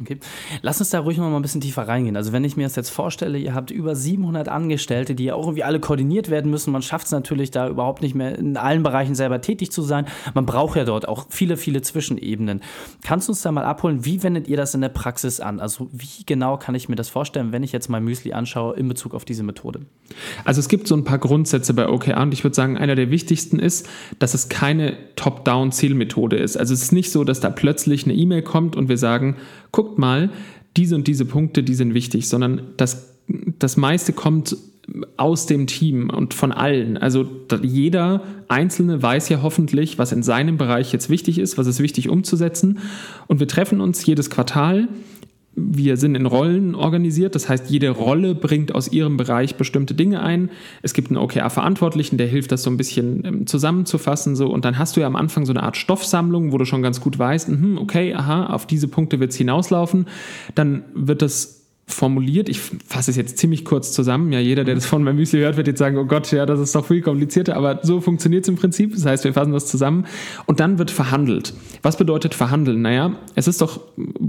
Okay. 0.00 0.18
Lass 0.62 0.80
uns 0.80 0.90
da 0.90 1.00
ruhig 1.00 1.18
noch 1.18 1.28
mal 1.28 1.36
ein 1.36 1.42
bisschen 1.42 1.60
tiefer 1.60 1.86
reingehen. 1.86 2.16
Also 2.16 2.32
wenn 2.32 2.44
ich 2.44 2.56
mir 2.56 2.62
das 2.62 2.76
jetzt 2.76 2.90
vorstelle, 2.90 3.38
ihr 3.38 3.54
habt 3.54 3.70
über 3.70 3.94
700 3.94 4.48
Angestellte, 4.48 5.14
die 5.14 5.24
ja 5.24 5.34
auch 5.34 5.44
irgendwie 5.44 5.64
alle 5.64 5.78
koordiniert 5.80 6.30
werden 6.30 6.50
müssen. 6.50 6.72
Man 6.72 6.82
schafft 6.82 7.06
es 7.06 7.12
natürlich 7.12 7.50
da 7.50 7.68
überhaupt 7.68 8.00
nicht 8.02 8.14
mehr 8.14 8.38
in 8.38 8.56
allen 8.56 8.82
Bereichen 8.82 9.14
selber 9.14 9.40
tätig 9.40 9.70
zu 9.72 9.82
sein. 9.82 10.06
Man 10.34 10.46
braucht 10.46 10.76
ja 10.76 10.84
dort 10.84 11.06
auch 11.06 11.26
viele, 11.28 11.56
viele 11.56 11.82
Zwischenebenen. 11.82 12.62
Kannst 13.02 13.28
du 13.28 13.32
uns 13.32 13.42
da 13.42 13.52
mal 13.52 13.64
abholen, 13.64 14.04
wie 14.04 14.22
wendet 14.22 14.48
ihr 14.48 14.56
das 14.56 14.74
in 14.74 14.80
der 14.80 14.88
Praxis 14.88 15.40
an? 15.40 15.60
Also 15.60 15.88
wie 15.92 16.24
genau 16.24 16.56
kann 16.56 16.74
ich 16.74 16.88
mir 16.88 16.96
das 16.96 17.08
vorstellen, 17.08 17.52
wenn 17.52 17.62
ich 17.62 17.72
jetzt 17.72 17.88
mal 17.88 18.00
Müsli 18.00 18.32
anschaue 18.32 18.76
in 18.76 18.88
Bezug 18.88 19.14
auf 19.14 19.24
diese 19.24 19.42
Methode? 19.42 19.80
Also 20.44 20.60
es 20.60 20.68
gibt 20.68 20.86
so 20.86 20.94
ein 20.94 21.04
paar 21.04 21.18
Grundsätze 21.18 21.74
bei 21.74 21.88
OKR 21.88 22.22
und 22.22 22.32
ich 22.32 22.42
würde 22.44 22.54
sagen, 22.54 22.78
einer 22.78 22.94
der 22.94 23.10
wichtigsten 23.10 23.58
ist, 23.58 23.88
dass 24.18 24.34
es 24.34 24.48
keine 24.48 24.96
Top-Down-Zielmethode 25.16 26.36
ist. 26.36 26.56
Also 26.56 26.74
es 26.74 26.82
ist 26.82 26.92
nicht 26.92 27.12
so, 27.12 27.24
dass 27.24 27.40
da 27.40 27.50
plötzlich 27.50 28.04
eine 28.04 28.14
E-Mail 28.14 28.42
kommt 28.42 28.76
und 28.76 28.88
wir 28.88 28.98
sagen, 28.98 29.36
guckt 29.90 29.98
mal, 29.98 30.30
diese 30.76 30.94
und 30.94 31.08
diese 31.08 31.24
Punkte, 31.24 31.62
die 31.62 31.74
sind 31.74 31.94
wichtig, 31.94 32.28
sondern 32.28 32.62
das, 32.76 33.16
das 33.58 33.76
meiste 33.76 34.12
kommt 34.12 34.56
aus 35.16 35.46
dem 35.46 35.66
Team 35.66 36.10
und 36.10 36.34
von 36.34 36.52
allen. 36.52 36.96
Also 36.96 37.28
jeder 37.62 38.22
Einzelne 38.48 39.02
weiß 39.02 39.28
ja 39.28 39.42
hoffentlich, 39.42 39.98
was 39.98 40.12
in 40.12 40.22
seinem 40.22 40.56
Bereich 40.56 40.92
jetzt 40.92 41.10
wichtig 41.10 41.38
ist, 41.38 41.58
was 41.58 41.66
ist 41.66 41.80
wichtig 41.80 42.08
umzusetzen. 42.08 42.78
Und 43.26 43.40
wir 43.40 43.48
treffen 43.48 43.80
uns 43.80 44.04
jedes 44.04 44.30
Quartal 44.30 44.88
wir 45.54 45.96
sind 45.96 46.14
in 46.14 46.26
Rollen 46.26 46.74
organisiert, 46.74 47.34
das 47.34 47.48
heißt, 47.48 47.70
jede 47.70 47.90
Rolle 47.90 48.34
bringt 48.34 48.74
aus 48.74 48.88
ihrem 48.88 49.16
Bereich 49.16 49.56
bestimmte 49.56 49.94
Dinge 49.94 50.22
ein. 50.22 50.50
Es 50.82 50.94
gibt 50.94 51.08
einen 51.08 51.18
OKR-Verantwortlichen, 51.18 52.18
der 52.18 52.28
hilft, 52.28 52.52
das 52.52 52.62
so 52.62 52.70
ein 52.70 52.76
bisschen 52.76 53.24
ähm, 53.24 53.46
zusammenzufassen. 53.46 54.36
So. 54.36 54.48
Und 54.48 54.64
dann 54.64 54.78
hast 54.78 54.96
du 54.96 55.00
ja 55.00 55.06
am 55.06 55.16
Anfang 55.16 55.46
so 55.46 55.52
eine 55.52 55.62
Art 55.62 55.76
Stoffsammlung, 55.76 56.52
wo 56.52 56.58
du 56.58 56.64
schon 56.64 56.82
ganz 56.82 57.00
gut 57.00 57.18
weißt, 57.18 57.48
mh, 57.48 57.80
okay, 57.80 58.14
aha, 58.14 58.46
auf 58.46 58.66
diese 58.66 58.88
Punkte 58.88 59.18
wird 59.18 59.32
es 59.32 59.36
hinauslaufen. 59.36 60.06
Dann 60.54 60.84
wird 60.94 61.20
das 61.22 61.59
formuliert. 61.92 62.48
Ich 62.48 62.60
fasse 62.86 63.10
es 63.10 63.16
jetzt 63.16 63.38
ziemlich 63.38 63.64
kurz 63.64 63.92
zusammen. 63.92 64.32
Ja, 64.32 64.40
jeder, 64.40 64.64
der 64.64 64.74
das 64.74 64.86
von 64.86 65.02
meinem 65.02 65.16
Müsli 65.16 65.40
hört, 65.40 65.56
wird 65.56 65.66
jetzt 65.66 65.78
sagen, 65.78 65.96
oh 65.96 66.04
Gott, 66.04 66.30
ja, 66.32 66.46
das 66.46 66.60
ist 66.60 66.74
doch 66.74 66.86
viel 66.86 67.02
komplizierter, 67.02 67.56
aber 67.56 67.80
so 67.82 68.00
funktioniert 68.00 68.44
es 68.44 68.48
im 68.48 68.56
Prinzip. 68.56 68.94
Das 68.94 69.04
heißt, 69.06 69.24
wir 69.24 69.32
fassen 69.32 69.52
das 69.52 69.66
zusammen 69.66 70.06
und 70.46 70.60
dann 70.60 70.78
wird 70.78 70.90
verhandelt. 70.90 71.54
Was 71.82 71.96
bedeutet 71.96 72.34
verhandeln? 72.34 72.82
Naja, 72.82 73.16
es 73.34 73.48
ist 73.48 73.60
doch 73.60 73.80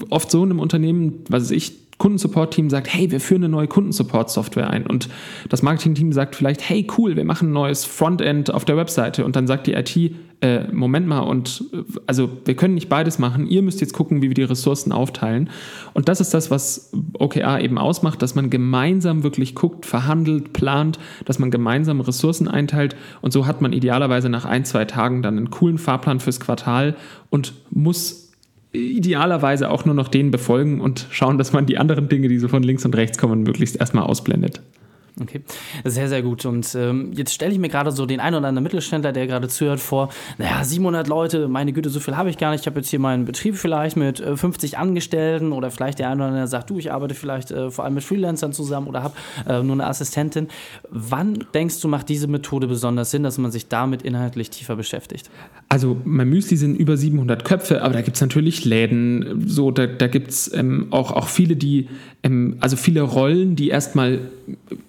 oft 0.09 0.31
so 0.31 0.43
in 0.43 0.51
einem 0.51 0.59
Unternehmen, 0.59 1.23
was 1.29 1.43
weiß 1.43 1.51
ich, 1.51 1.73
Kundensupport-Team 2.01 2.71
sagt, 2.71 2.92
hey, 2.92 3.12
wir 3.12 3.19
führen 3.19 3.44
eine 3.44 3.51
neue 3.51 3.68
Kundensupport-Software 3.68 4.71
ein. 4.71 4.88
Und 4.88 5.07
das 5.50 5.62
Marketing-Team 5.62 6.13
sagt 6.13 6.36
vielleicht, 6.36 6.68
hey, 6.68 6.88
cool, 6.98 7.15
wir 7.15 7.25
machen 7.25 7.50
ein 7.50 7.53
neues 7.53 7.86
Frontend 7.86 8.51
auf 8.51 8.65
der 8.65 8.75
Webseite. 8.75 9.24
Und 9.24 9.36
dann 9.36 9.45
sagt 9.45 9.68
die 9.68 9.74
IT, 9.74 10.15
äh, 10.42 10.63
Moment 10.71 11.06
mal, 11.06 11.19
und 11.19 11.63
äh, 11.71 11.83
also 12.07 12.27
wir 12.45 12.56
können 12.56 12.74
nicht 12.74 12.89
beides 12.89 13.19
machen. 13.19 13.45
Ihr 13.45 13.62
müsst 13.62 13.81
jetzt 13.81 13.94
gucken, 13.94 14.24
wie 14.24 14.30
wir 14.30 14.33
die 14.33 14.42
Ressourcen 14.42 14.92
aufteilen. 14.92 15.51
Und 15.94 16.09
das 16.09 16.19
ist 16.19 16.33
das, 16.33 16.50
was 16.50 16.92
OKR 17.19 17.62
eben 17.62 17.77
ausmacht, 17.77 18.24
dass 18.24 18.33
man 18.33 18.50
gemeinsam 18.50 19.21
wirklich 19.21 19.53
guckt, 19.53 19.86
verhandelt, 19.86 20.53
plant, 20.53 20.98
dass 21.25 21.38
man 21.38 21.51
gemeinsam 21.51 22.01
Ressourcen 22.01 22.48
einteilt. 22.48 22.95
Und 23.21 23.31
so 23.31 23.45
hat 23.45 23.62
man 23.62 23.74
idealerweise 23.74 24.30
nach 24.30 24.45
ein, 24.45 24.65
zwei 24.65 24.86
Tagen 24.86 25.21
dann 25.21 25.38
einen 25.38 25.51
coolen 25.51 25.77
Fahrplan 25.77 26.19
fürs 26.19 26.39
Quartal 26.39 26.96
und 27.29 27.53
muss 27.70 28.30
idealerweise 28.73 29.69
auch 29.69 29.85
nur 29.85 29.95
noch 29.95 30.07
den 30.07 30.31
befolgen 30.31 30.81
und 30.81 31.07
schauen, 31.11 31.37
dass 31.37 31.53
man 31.53 31.65
die 31.65 31.77
anderen 31.77 32.09
Dinge, 32.09 32.27
die 32.27 32.39
so 32.39 32.47
von 32.47 32.63
links 32.63 32.85
und 32.85 32.95
rechts 32.95 33.17
kommen, 33.17 33.43
möglichst 33.43 33.75
erstmal 33.75 34.05
ausblendet. 34.05 34.61
Okay, 35.20 35.41
sehr, 35.84 36.08
sehr 36.08 36.22
gut. 36.22 36.46
Und 36.46 36.74
ähm, 36.75 37.12
jetzt 37.13 37.34
stelle 37.34 37.51
ich 37.51 37.60
mir 37.60 37.70
gerade 37.70 37.91
so 37.91 38.06
den 38.06 38.20
einen 38.20 38.38
oder 38.38 38.48
anderen 38.48 38.63
Mittelständler, 38.63 39.12
der 39.12 39.27
gerade 39.27 39.48
zuhört, 39.50 39.80
vor, 39.80 40.10
naja, 40.38 40.63
700 40.63 41.08
Leute, 41.08 41.48
meine 41.48 41.74
Güte, 41.74 41.89
so 41.89 42.00
viel 42.00 42.15
habe 42.15 42.30
ich 42.30 42.38
gar 42.38 42.51
nicht. 42.51 42.62
Ich 42.62 42.68
habe 42.68 42.80
jetzt 42.80 42.89
hier 42.89 43.00
meinen 43.00 43.25
Betrieb 43.25 43.58
vielleicht 43.58 43.98
mit 43.98 44.20
äh, 44.20 44.38
50 44.38 44.77
Angestellten 44.77 45.51
oder 45.51 45.70
vielleicht 45.70 46.00
der 46.00 46.10
eine 46.10 46.22
oder 46.22 46.27
andere 46.30 46.48
sagt, 46.48 46.70
du, 46.70 46.77
ich 46.77 46.91
arbeite 46.91 47.13
vielleicht 47.13 47.51
äh, 47.51 47.72
vor 47.72 47.84
allem 47.84 47.96
mit 47.96 48.03
Freelancern 48.03 48.53
zusammen 48.53 48.88
oder 48.88 49.03
habe 49.03 49.15
äh, 49.48 49.62
nur 49.62 49.74
eine 49.74 49.86
Assistentin. 49.86 50.48
Wann 50.89 51.46
denkst 51.53 51.82
du, 51.82 51.88
macht 51.88 52.08
diese 52.08 52.27
Methode 52.27 52.68
besonders 52.68 53.12
Sinn, 53.12 53.24
dass 53.24 53.38
man 53.38 53.51
sich 53.51 53.68
damit 53.68 54.03
inhaltlich 54.03 54.50
tiefer 54.50 54.75
beschäftigt? 54.75 55.30
Also 55.68 55.98
mein 56.03 56.30
Müsli 56.30 56.58
sind 56.58 56.75
über 56.75 56.98
700 56.98 57.46
Köpfe, 57.46 57.82
aber 57.82 57.94
da 57.94 58.01
gibt 58.01 58.15
es 58.15 58.22
natürlich 58.22 58.65
Läden, 58.65 59.44
so, 59.48 59.72
da, 59.72 59.88
da 59.88 60.08
gibt 60.08 60.32
es 60.32 60.53
ähm, 60.53 60.88
auch, 60.91 61.12
auch 61.12 61.27
viele, 61.27 61.56
die, 61.56 61.88
ähm, 62.24 62.58
also 62.60 62.75
viele 62.75 63.01
Rollen, 63.01 63.56
die 63.56 63.70
erstmal 63.70 64.20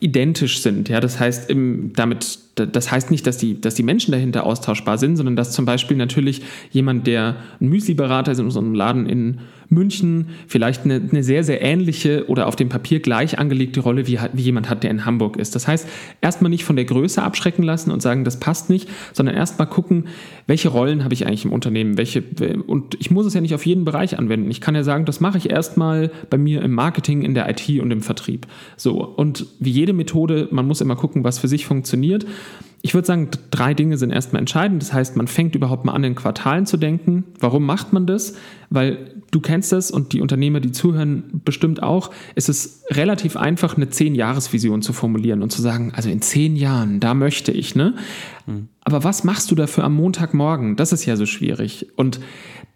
identisch 0.00 0.60
sind. 0.62 0.88
Ja, 0.88 1.00
das 1.00 1.20
heißt, 1.20 1.50
im, 1.50 1.92
damit, 1.94 2.38
das 2.54 2.90
heißt 2.90 3.10
nicht, 3.10 3.26
dass 3.26 3.38
die, 3.38 3.60
dass 3.60 3.74
die 3.74 3.82
Menschen 3.82 4.12
dahinter 4.12 4.44
austauschbar 4.44 4.98
sind, 4.98 5.16
sondern 5.16 5.36
dass 5.36 5.52
zum 5.52 5.64
Beispiel 5.64 5.96
natürlich 5.96 6.42
jemand, 6.70 7.06
der 7.06 7.36
ein 7.60 7.68
Müsli-Berater 7.68 8.32
ist 8.32 8.38
in 8.38 8.44
unserem 8.44 8.74
Laden 8.74 9.06
in 9.06 9.38
München 9.72 10.26
vielleicht 10.46 10.84
eine, 10.84 10.96
eine, 10.96 11.22
sehr, 11.22 11.44
sehr 11.44 11.62
ähnliche 11.62 12.28
oder 12.28 12.46
auf 12.46 12.56
dem 12.56 12.68
Papier 12.68 13.00
gleich 13.00 13.38
angelegte 13.38 13.80
Rolle 13.80 14.06
wie, 14.06 14.18
wie 14.34 14.42
jemand 14.42 14.68
hat, 14.68 14.82
der 14.82 14.90
in 14.90 15.06
Hamburg 15.06 15.36
ist. 15.36 15.54
Das 15.54 15.66
heißt, 15.66 15.88
erstmal 16.20 16.50
nicht 16.50 16.64
von 16.64 16.76
der 16.76 16.84
Größe 16.84 17.22
abschrecken 17.22 17.62
lassen 17.62 17.90
und 17.90 18.02
sagen, 18.02 18.24
das 18.24 18.38
passt 18.38 18.68
nicht, 18.68 18.88
sondern 19.12 19.34
erstmal 19.34 19.66
gucken, 19.66 20.08
welche 20.46 20.68
Rollen 20.68 21.04
habe 21.04 21.14
ich 21.14 21.26
eigentlich 21.26 21.46
im 21.46 21.52
Unternehmen, 21.52 21.96
welche, 21.96 22.22
und 22.66 22.96
ich 23.00 23.10
muss 23.10 23.24
es 23.24 23.34
ja 23.34 23.40
nicht 23.40 23.54
auf 23.54 23.64
jeden 23.64 23.84
Bereich 23.84 24.18
anwenden. 24.18 24.50
Ich 24.50 24.60
kann 24.60 24.74
ja 24.74 24.84
sagen, 24.84 25.06
das 25.06 25.20
mache 25.20 25.38
ich 25.38 25.48
erstmal 25.48 26.10
bei 26.28 26.36
mir 26.36 26.62
im 26.62 26.72
Marketing, 26.72 27.22
in 27.22 27.34
der 27.34 27.48
IT 27.48 27.80
und 27.80 27.90
im 27.90 28.02
Vertrieb. 28.02 28.46
So. 28.76 29.02
Und 29.02 29.46
wie 29.58 29.70
jede 29.70 29.94
Methode, 29.94 30.48
man 30.50 30.66
muss 30.66 30.82
immer 30.82 30.96
gucken, 30.96 31.24
was 31.24 31.38
für 31.38 31.48
sich 31.48 31.64
funktioniert. 31.64 32.26
Ich 32.84 32.94
würde 32.94 33.06
sagen, 33.06 33.28
drei 33.52 33.74
Dinge 33.74 33.96
sind 33.96 34.10
erstmal 34.10 34.40
entscheidend. 34.40 34.82
Das 34.82 34.92
heißt, 34.92 35.16
man 35.16 35.28
fängt 35.28 35.54
überhaupt 35.54 35.84
mal 35.84 35.92
an, 35.92 36.02
in 36.02 36.16
Quartalen 36.16 36.66
zu 36.66 36.76
denken. 36.76 37.22
Warum 37.38 37.64
macht 37.64 37.92
man 37.92 38.06
das? 38.06 38.34
Weil 38.70 39.22
du 39.30 39.40
kennst 39.40 39.70
das 39.70 39.92
und 39.92 40.12
die 40.12 40.20
Unternehmer, 40.20 40.58
die 40.58 40.72
zuhören, 40.72 41.42
bestimmt 41.44 41.80
auch. 41.80 42.10
Es 42.34 42.48
ist 42.48 42.84
relativ 42.90 43.36
einfach, 43.36 43.76
eine 43.76 43.88
Zehn-Jahres-Vision 43.88 44.82
zu 44.82 44.92
formulieren 44.92 45.42
und 45.42 45.50
zu 45.50 45.62
sagen, 45.62 45.92
also 45.94 46.10
in 46.10 46.22
zehn 46.22 46.56
Jahren, 46.56 46.98
da 46.98 47.14
möchte 47.14 47.52
ich, 47.52 47.76
ne? 47.76 47.94
Mhm. 48.46 48.68
Aber 48.82 49.04
was 49.04 49.22
machst 49.22 49.52
du 49.52 49.54
dafür 49.54 49.84
am 49.84 49.94
Montagmorgen? 49.94 50.74
Das 50.74 50.92
ist 50.92 51.06
ja 51.06 51.14
so 51.14 51.24
schwierig. 51.24 51.86
Und 51.94 52.18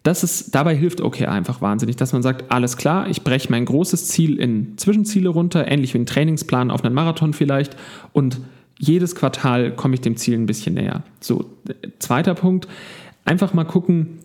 das 0.05 0.23
ist, 0.23 0.55
dabei 0.55 0.77
hilft 0.77 1.01
okay 1.01 1.27
einfach 1.27 1.61
wahnsinnig, 1.61 1.97
dass 1.97 2.13
man 2.13 2.23
sagt, 2.23 2.53
alles 2.53 2.77
klar, 2.77 3.09
ich 3.11 3.23
breche 3.23 3.51
mein 3.51 3.65
großes 3.65 4.07
Ziel 4.07 4.39
in 4.39 4.79
Zwischenziele 4.79 5.29
runter, 5.31 5.67
ähnlich 5.67 5.95
wie 5.95 5.99
ein 5.99 6.07
Trainingsplan 6.07 6.71
auf 6.71 6.85
einen 6.85 6.95
Marathon 6.95 7.33
vielleicht 7.33 7.77
und 8.13 8.41
jedes 8.79 9.15
Quartal 9.15 9.75
komme 9.75 9.95
ich 9.95 10.01
dem 10.01 10.17
Ziel 10.17 10.35
ein 10.35 10.47
bisschen 10.47 10.75
näher. 10.75 11.03
So, 11.21 11.45
zweiter 11.99 12.35
Punkt, 12.35 12.69
einfach 13.25 13.55
mal 13.55 13.65
gucken, 13.65 14.19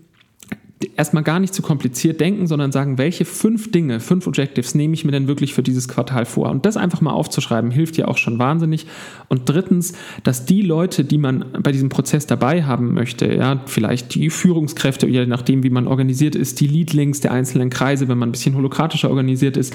erstmal 0.95 1.23
gar 1.23 1.39
nicht 1.39 1.53
zu 1.53 1.61
kompliziert 1.61 2.19
denken, 2.19 2.47
sondern 2.47 2.71
sagen, 2.71 2.97
welche 2.97 3.25
fünf 3.25 3.71
Dinge, 3.71 3.99
fünf 3.99 4.27
Objectives 4.27 4.75
nehme 4.75 4.93
ich 4.93 5.05
mir 5.05 5.11
denn 5.11 5.27
wirklich 5.27 5.53
für 5.53 5.63
dieses 5.63 5.87
Quartal 5.87 6.25
vor? 6.25 6.49
Und 6.49 6.65
das 6.65 6.77
einfach 6.77 7.01
mal 7.01 7.11
aufzuschreiben, 7.11 7.71
hilft 7.71 7.97
ja 7.97 8.07
auch 8.07 8.17
schon 8.17 8.39
wahnsinnig. 8.39 8.87
Und 9.27 9.47
drittens, 9.47 9.93
dass 10.23 10.45
die 10.45 10.61
Leute, 10.61 11.03
die 11.03 11.17
man 11.17 11.45
bei 11.63 11.71
diesem 11.71 11.89
Prozess 11.89 12.27
dabei 12.27 12.63
haben 12.63 12.93
möchte, 12.93 13.33
ja, 13.33 13.61
vielleicht 13.65 14.15
die 14.15 14.29
Führungskräfte, 14.29 15.07
je 15.07 15.25
nachdem, 15.25 15.63
wie 15.63 15.69
man 15.69 15.87
organisiert 15.87 16.35
ist, 16.35 16.59
die 16.59 16.67
Leadlinks 16.67 17.21
der 17.21 17.31
einzelnen 17.31 17.69
Kreise, 17.69 18.07
wenn 18.07 18.17
man 18.17 18.29
ein 18.29 18.33
bisschen 18.33 18.55
holokratischer 18.55 19.09
organisiert 19.09 19.57
ist, 19.57 19.73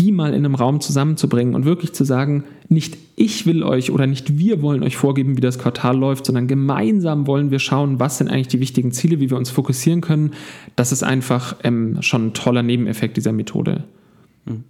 die 0.00 0.12
mal 0.12 0.30
in 0.30 0.46
einem 0.46 0.54
Raum 0.54 0.80
zusammenzubringen 0.80 1.54
und 1.54 1.66
wirklich 1.66 1.92
zu 1.92 2.04
sagen, 2.04 2.44
nicht 2.68 2.96
ich 3.16 3.44
will 3.44 3.62
euch 3.62 3.90
oder 3.90 4.06
nicht 4.06 4.38
wir 4.38 4.62
wollen 4.62 4.82
euch 4.82 4.96
vorgeben, 4.96 5.36
wie 5.36 5.42
das 5.42 5.58
Quartal 5.58 5.98
läuft, 5.98 6.24
sondern 6.24 6.46
gemeinsam 6.46 7.26
wollen 7.26 7.50
wir 7.50 7.58
schauen, 7.58 8.00
was 8.00 8.16
sind 8.16 8.30
eigentlich 8.30 8.48
die 8.48 8.60
wichtigen 8.60 8.92
Ziele, 8.92 9.20
wie 9.20 9.28
wir 9.28 9.36
uns 9.36 9.50
fokussieren 9.50 10.00
können. 10.00 10.19
Das 10.76 10.92
ist 10.92 11.02
einfach 11.02 11.56
ähm, 11.64 12.02
schon 12.02 12.28
ein 12.28 12.34
toller 12.34 12.62
Nebeneffekt 12.62 13.16
dieser 13.16 13.32
Methode. 13.32 13.84
Mhm. 14.44 14.64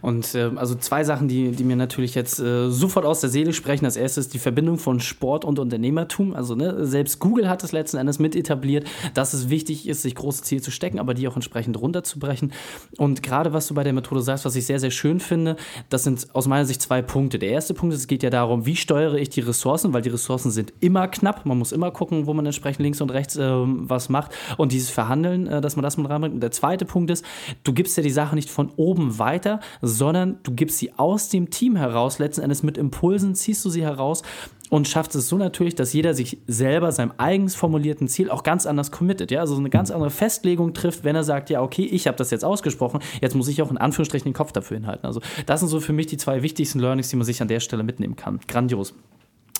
Und 0.00 0.34
äh, 0.34 0.50
also 0.56 0.74
zwei 0.74 1.04
Sachen, 1.04 1.28
die, 1.28 1.52
die 1.52 1.64
mir 1.64 1.76
natürlich 1.76 2.14
jetzt 2.14 2.38
äh, 2.40 2.70
sofort 2.70 3.04
aus 3.04 3.20
der 3.20 3.30
Seele 3.30 3.52
sprechen. 3.52 3.84
Das 3.84 3.96
erste 3.96 4.20
ist 4.20 4.34
die 4.34 4.38
Verbindung 4.38 4.78
von 4.78 5.00
Sport 5.00 5.44
und 5.44 5.58
Unternehmertum. 5.58 6.34
Also 6.34 6.54
ne, 6.54 6.86
selbst 6.86 7.18
Google 7.18 7.48
hat 7.48 7.62
es 7.64 7.72
letzten 7.72 7.96
Endes 7.96 8.18
mit 8.18 8.36
etabliert, 8.36 8.86
dass 9.14 9.32
es 9.32 9.48
wichtig 9.48 9.88
ist, 9.88 10.02
sich 10.02 10.14
große 10.14 10.42
Ziele 10.42 10.62
zu 10.62 10.70
stecken, 10.70 10.98
aber 10.98 11.14
die 11.14 11.28
auch 11.28 11.36
entsprechend 11.36 11.80
runterzubrechen. 11.80 12.52
Und 12.98 13.22
gerade 13.22 13.52
was 13.52 13.66
du 13.66 13.74
bei 13.74 13.84
der 13.84 13.92
Methode 13.92 14.22
sagst, 14.22 14.44
was 14.44 14.56
ich 14.56 14.66
sehr, 14.66 14.78
sehr 14.78 14.90
schön 14.90 15.20
finde, 15.20 15.56
das 15.88 16.04
sind 16.04 16.28
aus 16.32 16.46
meiner 16.48 16.64
Sicht 16.64 16.82
zwei 16.82 17.02
Punkte. 17.02 17.38
Der 17.38 17.50
erste 17.50 17.74
Punkt 17.74 17.94
ist, 17.94 18.00
es 18.00 18.06
geht 18.06 18.22
ja 18.22 18.30
darum, 18.30 18.66
wie 18.66 18.76
steuere 18.76 19.14
ich 19.14 19.30
die 19.30 19.40
Ressourcen, 19.40 19.92
weil 19.92 20.02
die 20.02 20.10
Ressourcen 20.10 20.50
sind 20.50 20.72
immer 20.80 21.08
knapp. 21.08 21.46
Man 21.46 21.58
muss 21.58 21.72
immer 21.72 21.90
gucken, 21.90 22.26
wo 22.26 22.34
man 22.34 22.46
entsprechend 22.46 22.82
links 22.82 23.00
und 23.00 23.10
rechts 23.10 23.36
äh, 23.36 23.50
was 23.50 24.08
macht. 24.08 24.32
Und 24.56 24.72
dieses 24.72 24.90
Verhandeln, 24.90 25.46
äh, 25.46 25.60
dass 25.60 25.76
man 25.76 25.82
das 25.82 25.96
mit 25.96 26.08
reinbringt. 26.08 26.34
Und 26.34 26.40
der 26.40 26.50
zweite 26.50 26.84
Punkt 26.84 27.10
ist, 27.10 27.24
du 27.64 27.72
gibst 27.72 27.96
ja 27.96 28.02
die 28.02 28.10
Sache 28.10 28.34
nicht 28.34 28.50
von 28.50 28.70
oben 28.76 29.18
weiter, 29.18 29.51
sondern 29.80 30.38
du 30.42 30.52
gibst 30.52 30.78
sie 30.78 30.92
aus 30.96 31.28
dem 31.28 31.50
Team 31.50 31.76
heraus, 31.76 32.18
letzten 32.18 32.42
Endes 32.42 32.62
mit 32.62 32.78
Impulsen 32.78 33.34
ziehst 33.34 33.64
du 33.64 33.70
sie 33.70 33.82
heraus 33.82 34.22
und 34.70 34.88
schaffst 34.88 35.14
es 35.14 35.28
so 35.28 35.36
natürlich, 35.36 35.74
dass 35.74 35.92
jeder 35.92 36.14
sich 36.14 36.38
selber 36.46 36.92
seinem 36.92 37.12
eigens 37.18 37.54
formulierten 37.54 38.08
Ziel 38.08 38.30
auch 38.30 38.42
ganz 38.42 38.64
anders 38.64 38.90
committet, 38.90 39.30
ja, 39.30 39.40
also 39.40 39.56
eine 39.56 39.68
ganz 39.68 39.90
andere 39.90 40.10
Festlegung 40.10 40.72
trifft, 40.72 41.04
wenn 41.04 41.14
er 41.14 41.24
sagt, 41.24 41.50
ja, 41.50 41.60
okay, 41.60 41.84
ich 41.84 42.06
habe 42.06 42.16
das 42.16 42.30
jetzt 42.30 42.44
ausgesprochen, 42.44 43.00
jetzt 43.20 43.34
muss 43.34 43.48
ich 43.48 43.60
auch 43.60 43.70
in 43.70 43.76
Anführungsstrichen 43.76 44.30
den 44.30 44.34
Kopf 44.34 44.52
dafür 44.52 44.78
hinhalten. 44.78 45.06
Also 45.06 45.20
das 45.44 45.60
sind 45.60 45.68
so 45.68 45.80
für 45.80 45.92
mich 45.92 46.06
die 46.06 46.16
zwei 46.16 46.42
wichtigsten 46.42 46.78
Learnings, 46.78 47.10
die 47.10 47.16
man 47.16 47.26
sich 47.26 47.42
an 47.42 47.48
der 47.48 47.60
Stelle 47.60 47.82
mitnehmen 47.82 48.16
kann. 48.16 48.40
Grandios. 48.48 48.94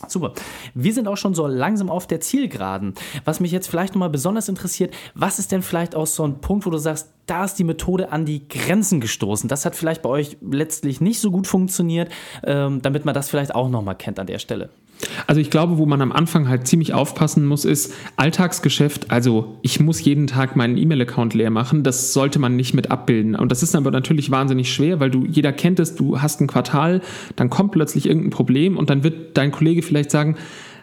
Super. 0.08 0.32
Wir 0.74 0.92
sind 0.92 1.08
auch 1.08 1.16
schon 1.16 1.34
so 1.34 1.46
langsam 1.46 1.90
auf 1.90 2.06
der 2.06 2.20
Zielgeraden. 2.20 2.94
Was 3.24 3.40
mich 3.40 3.52
jetzt 3.52 3.68
vielleicht 3.68 3.94
nochmal 3.94 4.10
besonders 4.10 4.48
interessiert, 4.48 4.94
was 5.14 5.38
ist 5.38 5.52
denn 5.52 5.62
vielleicht 5.62 5.94
auch 5.94 6.06
so 6.06 6.24
ein 6.24 6.40
Punkt, 6.40 6.66
wo 6.66 6.70
du 6.70 6.78
sagst, 6.78 7.12
da 7.26 7.44
ist 7.44 7.54
die 7.54 7.64
Methode 7.64 8.10
an 8.12 8.24
die 8.24 8.46
Grenzen 8.48 9.00
gestoßen? 9.00 9.48
Das 9.48 9.64
hat 9.64 9.76
vielleicht 9.76 10.02
bei 10.02 10.08
euch 10.08 10.36
letztlich 10.40 11.00
nicht 11.00 11.20
so 11.20 11.30
gut 11.30 11.46
funktioniert, 11.46 12.10
ähm, 12.44 12.82
damit 12.82 13.04
man 13.04 13.14
das 13.14 13.30
vielleicht 13.30 13.54
auch 13.54 13.68
nochmal 13.68 13.96
kennt 13.96 14.18
an 14.18 14.26
der 14.26 14.38
Stelle. 14.38 14.70
Also 15.26 15.40
ich 15.40 15.50
glaube, 15.50 15.78
wo 15.78 15.86
man 15.86 16.00
am 16.00 16.12
Anfang 16.12 16.48
halt 16.48 16.66
ziemlich 16.66 16.94
aufpassen 16.94 17.44
muss, 17.44 17.64
ist 17.64 17.92
Alltagsgeschäft. 18.16 19.10
Also 19.10 19.58
ich 19.62 19.80
muss 19.80 20.04
jeden 20.04 20.26
Tag 20.26 20.56
meinen 20.56 20.76
E-Mail-Account 20.76 21.34
leer 21.34 21.50
machen. 21.50 21.82
Das 21.82 22.12
sollte 22.12 22.38
man 22.38 22.56
nicht 22.56 22.74
mit 22.74 22.90
abbilden. 22.90 23.34
Und 23.34 23.50
das 23.50 23.62
ist 23.62 23.74
aber 23.74 23.90
natürlich 23.90 24.30
wahnsinnig 24.30 24.72
schwer, 24.72 25.00
weil 25.00 25.10
du, 25.10 25.24
jeder 25.26 25.52
kennt 25.52 25.80
es, 25.80 25.94
du 25.94 26.20
hast 26.20 26.40
ein 26.40 26.46
Quartal, 26.46 27.00
dann 27.36 27.50
kommt 27.50 27.72
plötzlich 27.72 28.06
irgendein 28.06 28.30
Problem 28.30 28.76
und 28.76 28.90
dann 28.90 29.04
wird 29.04 29.36
dein 29.36 29.52
Kollege 29.52 29.82
vielleicht 29.82 30.10
sagen, 30.10 30.36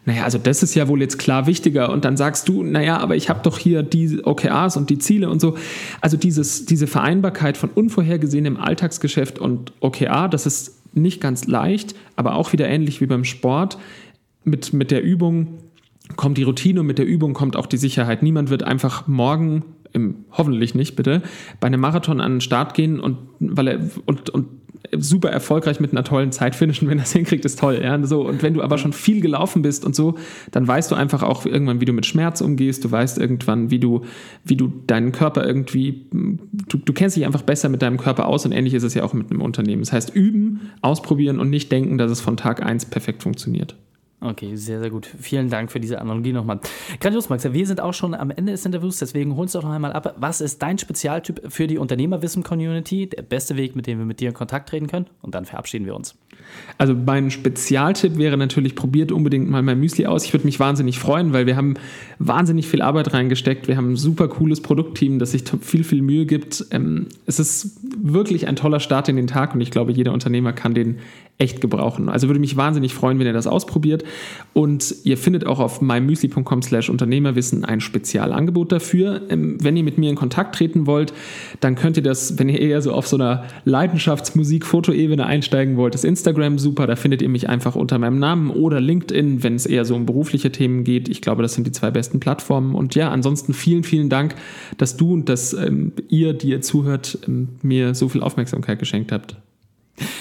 naja, 0.05 0.23
also 0.23 0.38
das 0.38 0.63
ist 0.63 0.75
ja 0.75 0.88
wohl 0.88 1.01
jetzt 1.01 1.19
klar 1.19 1.45
wichtiger. 1.45 1.91
Und 1.91 2.05
dann 2.05 2.17
sagst 2.17 2.49
du, 2.49 2.63
naja, 2.63 2.97
aber 2.97 3.15
ich 3.15 3.29
habe 3.29 3.41
doch 3.43 3.57
hier 3.59 3.83
die 3.83 4.23
OKRs 4.23 4.77
und 4.77 4.89
die 4.89 4.97
Ziele 4.97 5.29
und 5.29 5.39
so. 5.39 5.55
Also 6.01 6.17
dieses, 6.17 6.65
diese 6.65 6.88
Vereinbarkeit 6.88 7.57
von 7.57 7.69
unvorhergesehenem 7.69 8.57
Alltagsgeschäft 8.57 9.39
und 9.39 9.71
OKR, 9.81 10.27
das 10.29 10.45
ist 10.45 10.79
nicht 10.93 11.21
ganz 11.21 11.45
leicht, 11.45 11.95
aber 12.15 12.35
auch 12.35 12.53
wieder 12.53 12.67
ähnlich 12.67 13.01
wie 13.01 13.05
beim 13.05 13.23
Sport 13.23 13.77
mit, 14.43 14.74
mit 14.74 14.91
der 14.91 15.03
Übung 15.03 15.60
kommt 16.15 16.38
die 16.38 16.43
Routine 16.43 16.81
und 16.81 16.88
mit 16.88 16.98
der 16.98 17.05
Übung 17.05 17.34
kommt 17.34 17.55
auch 17.55 17.67
die 17.67 17.77
Sicherheit. 17.77 18.24
Niemand 18.24 18.50
wird 18.50 18.63
einfach 18.63 19.08
morgen, 19.08 19.63
im, 19.93 20.25
hoffentlich 20.31 20.75
nicht 20.75 20.96
bitte, 20.96 21.22
bei 21.60 21.67
einem 21.67 21.81
Marathon 21.81 22.22
an 22.22 22.36
den 22.36 22.41
Start 22.41 22.74
gehen 22.74 23.00
und, 23.00 23.17
weil 23.39 23.67
er, 23.67 23.79
und, 24.05 24.29
und 24.29 24.48
super 24.98 25.29
erfolgreich 25.29 25.79
mit 25.79 25.91
einer 25.91 26.03
tollen 26.03 26.31
Zeit 26.31 26.55
finishen, 26.55 26.89
wenn 26.89 26.98
er 26.98 27.03
es 27.03 27.12
hinkriegt, 27.13 27.46
ist 27.46 27.60
toll. 27.60 27.79
Ja? 27.81 28.03
So, 28.05 28.27
und 28.27 28.41
wenn 28.43 28.53
du 28.53 28.62
aber 28.62 28.77
schon 28.77 28.93
viel 28.93 29.22
gelaufen 29.22 29.62
bist 29.62 29.86
und 29.86 29.96
so, 29.96 30.15
dann 30.51 30.67
weißt 30.67 30.91
du 30.91 30.96
einfach 30.96 31.24
auch 31.24 31.46
irgendwann, 31.46 31.81
wie 31.81 31.86
du 31.86 31.93
mit 31.93 32.05
Schmerz 32.05 32.41
umgehst. 32.41 32.84
Du 32.86 32.91
weißt 32.91 33.17
irgendwann, 33.17 33.72
wie 33.72 33.79
du, 33.79 34.05
wie 34.43 34.55
du 34.55 34.72
deinen 34.88 35.12
Körper 35.12 35.46
irgendwie, 35.46 36.08
du, 36.12 36.77
du 36.77 36.93
kennst 36.93 37.17
dich 37.17 37.25
einfach 37.25 37.43
besser 37.43 37.69
mit 37.69 37.81
deinem 37.81 37.98
Körper 37.98 38.27
aus 38.27 38.46
und 38.46 38.51
ähnlich 38.51 38.74
ist 38.74 38.84
es 38.84 38.93
ja 38.93 39.03
auch 39.03 39.13
mit 39.13 39.31
einem 39.31 39.41
Unternehmen. 39.41 39.81
Das 39.81 39.91
heißt, 39.91 40.15
üben, 40.15 40.72
ausprobieren 40.81 41.39
und 41.39 41.50
nicht 41.50 41.72
denken, 41.72 41.98
dass 41.98 42.12
es 42.12 42.22
von 42.22 42.38
Tag 42.38 42.65
1 42.65 42.86
perfekt 42.86 43.24
funktioniert. 43.24 43.75
Okay, 44.21 44.57
sehr, 44.57 44.79
sehr 44.79 44.89
gut. 44.89 45.07
Vielen 45.19 45.49
Dank 45.49 45.71
für 45.71 45.79
diese 45.79 46.01
Analogie 46.01 46.33
nochmal. 46.33 46.59
Grandios, 46.99 47.29
Max. 47.29 47.45
Wir 47.53 47.65
sind 47.65 47.79
auch 47.79 47.93
schon 47.93 48.13
am 48.13 48.31
Ende 48.31 48.51
des 48.51 48.65
Interviews, 48.65 48.97
deswegen 48.97 49.38
holst 49.38 49.55
du 49.55 49.59
doch 49.59 49.65
noch 49.65 49.73
einmal 49.73 49.93
ab. 49.93 50.15
Was 50.19 50.41
ist 50.41 50.61
dein 50.61 50.77
Spezialtyp 50.77 51.41
für 51.47 51.67
die 51.67 51.77
Unternehmerwissen-Community? 51.77 53.07
Der 53.07 53.21
beste 53.21 53.55
Weg, 53.55 53.77
mit 53.77 53.88
dem 53.88 53.97
wir 53.97 54.05
mit 54.05 54.19
dir 54.19 54.29
in 54.29 54.33
Kontakt 54.33 54.69
treten 54.69 54.88
können? 54.88 55.05
Und 55.21 55.35
dann 55.35 55.45
verabschieden 55.45 55.85
wir 55.85 55.95
uns. 55.95 56.15
Also 56.77 56.93
mein 56.93 57.31
Spezialtipp 57.31 58.17
wäre 58.17 58.35
natürlich, 58.35 58.75
probiert 58.75 59.13
unbedingt 59.13 59.49
mal 59.49 59.61
mein 59.61 59.79
Müsli 59.79 60.05
aus. 60.05 60.25
Ich 60.25 60.33
würde 60.33 60.45
mich 60.45 60.59
wahnsinnig 60.59 60.99
freuen, 60.99 61.31
weil 61.31 61.45
wir 61.45 61.55
haben 61.55 61.75
wahnsinnig 62.17 62.67
viel 62.67 62.81
Arbeit 62.81 63.13
reingesteckt. 63.13 63.69
Wir 63.69 63.77
haben 63.77 63.93
ein 63.93 63.95
super 63.95 64.27
cooles 64.27 64.61
Produktteam, 64.61 65.19
das 65.19 65.31
sich 65.31 65.43
viel, 65.61 65.85
viel 65.85 66.01
Mühe 66.01 66.25
gibt. 66.25 66.65
Ähm, 66.71 67.07
es 67.25 67.39
ist 67.39 67.79
wirklich 67.97 68.49
ein 68.49 68.57
toller 68.57 68.81
Start 68.81 69.07
in 69.07 69.15
den 69.15 69.27
Tag 69.27 69.55
und 69.55 69.61
ich 69.61 69.71
glaube, 69.71 69.93
jeder 69.93 70.11
Unternehmer 70.11 70.51
kann 70.51 70.73
den 70.73 70.99
echt 71.39 71.62
gebrauchen. 71.62 72.10
Also 72.10 72.27
würde 72.27 72.41
mich 72.41 72.58
wahnsinnig 72.58 72.93
freuen, 72.93 73.17
wenn 73.17 73.25
ihr 73.25 73.34
das 73.34 73.48
ausprobiert. 73.48 74.03
Und 74.51 74.93
ihr 75.05 75.17
findet 75.17 75.48
auch 75.48 75.60
auf 75.60 75.81
mymüsli.com 75.81 76.62
slash 76.62 76.89
Unternehmerwissen 76.89 77.63
ein 77.63 77.79
Spezialangebot 77.79 78.74
dafür. 78.74 79.22
Ähm, 79.29 79.58
wenn 79.62 79.77
ihr 79.77 79.86
mit 79.86 79.98
mir 79.98 80.10
in 80.10 80.17
Kontakt 80.17 80.55
treten 80.55 80.86
wollt, 80.86 81.13
dann 81.62 81.75
könnt 81.75 81.96
ihr 81.96 82.03
das, 82.03 82.38
wenn 82.38 82.50
ihr 82.50 82.60
eher 82.60 82.81
so 82.81 82.91
auf 82.91 83.08
so 83.08 83.15
einer 83.15 83.46
Leidenschaftsmusik-Fotoebene 83.63 85.25
einsteigen 85.25 85.77
wollt, 85.77 85.93
das 85.93 86.03
Instagram 86.03 86.60
super. 86.60 86.88
Da 86.88 86.98
findet 86.98 87.22
ihr 87.22 87.29
mich 87.29 87.48
einfach 87.48 87.75
unter 87.75 87.98
meinem 88.00 88.19
Namen 88.19 88.50
oder 88.50 88.81
LinkedIn, 88.81 89.41
wenn 89.41 89.55
es 89.55 89.65
eher 89.65 89.86
so 89.86 89.96
um 89.96 90.05
berufliche 90.05 90.51
Themen 90.51 90.84
geht. 90.84 91.08
Ich 91.08 91.22
glaube, 91.22 91.41
das 91.41 91.53
sind 91.53 91.65
die 91.65 91.72
zwei 91.72 91.89
besten 91.89 92.19
Plattformen. 92.19 92.75
Und 92.75 92.96
ja, 92.96 93.12
ansonsten 93.12 93.53
vielen, 93.53 93.86
vielen 93.86 94.10
Dank, 94.10 94.36
dass 94.77 94.98
du 94.98 95.13
und 95.13 95.29
dass 95.29 95.53
ähm, 95.53 95.93
ihr, 96.10 96.34
die 96.34 96.50
ihr 96.50 96.62
zuhört, 96.62 97.17
ähm, 97.25 97.48
mir 97.62 97.96
so 97.96 98.10
viel 98.10 98.24
Aufmerksamkeit 98.24 98.77
geschenkt 98.77 99.13
habt. 99.13 99.38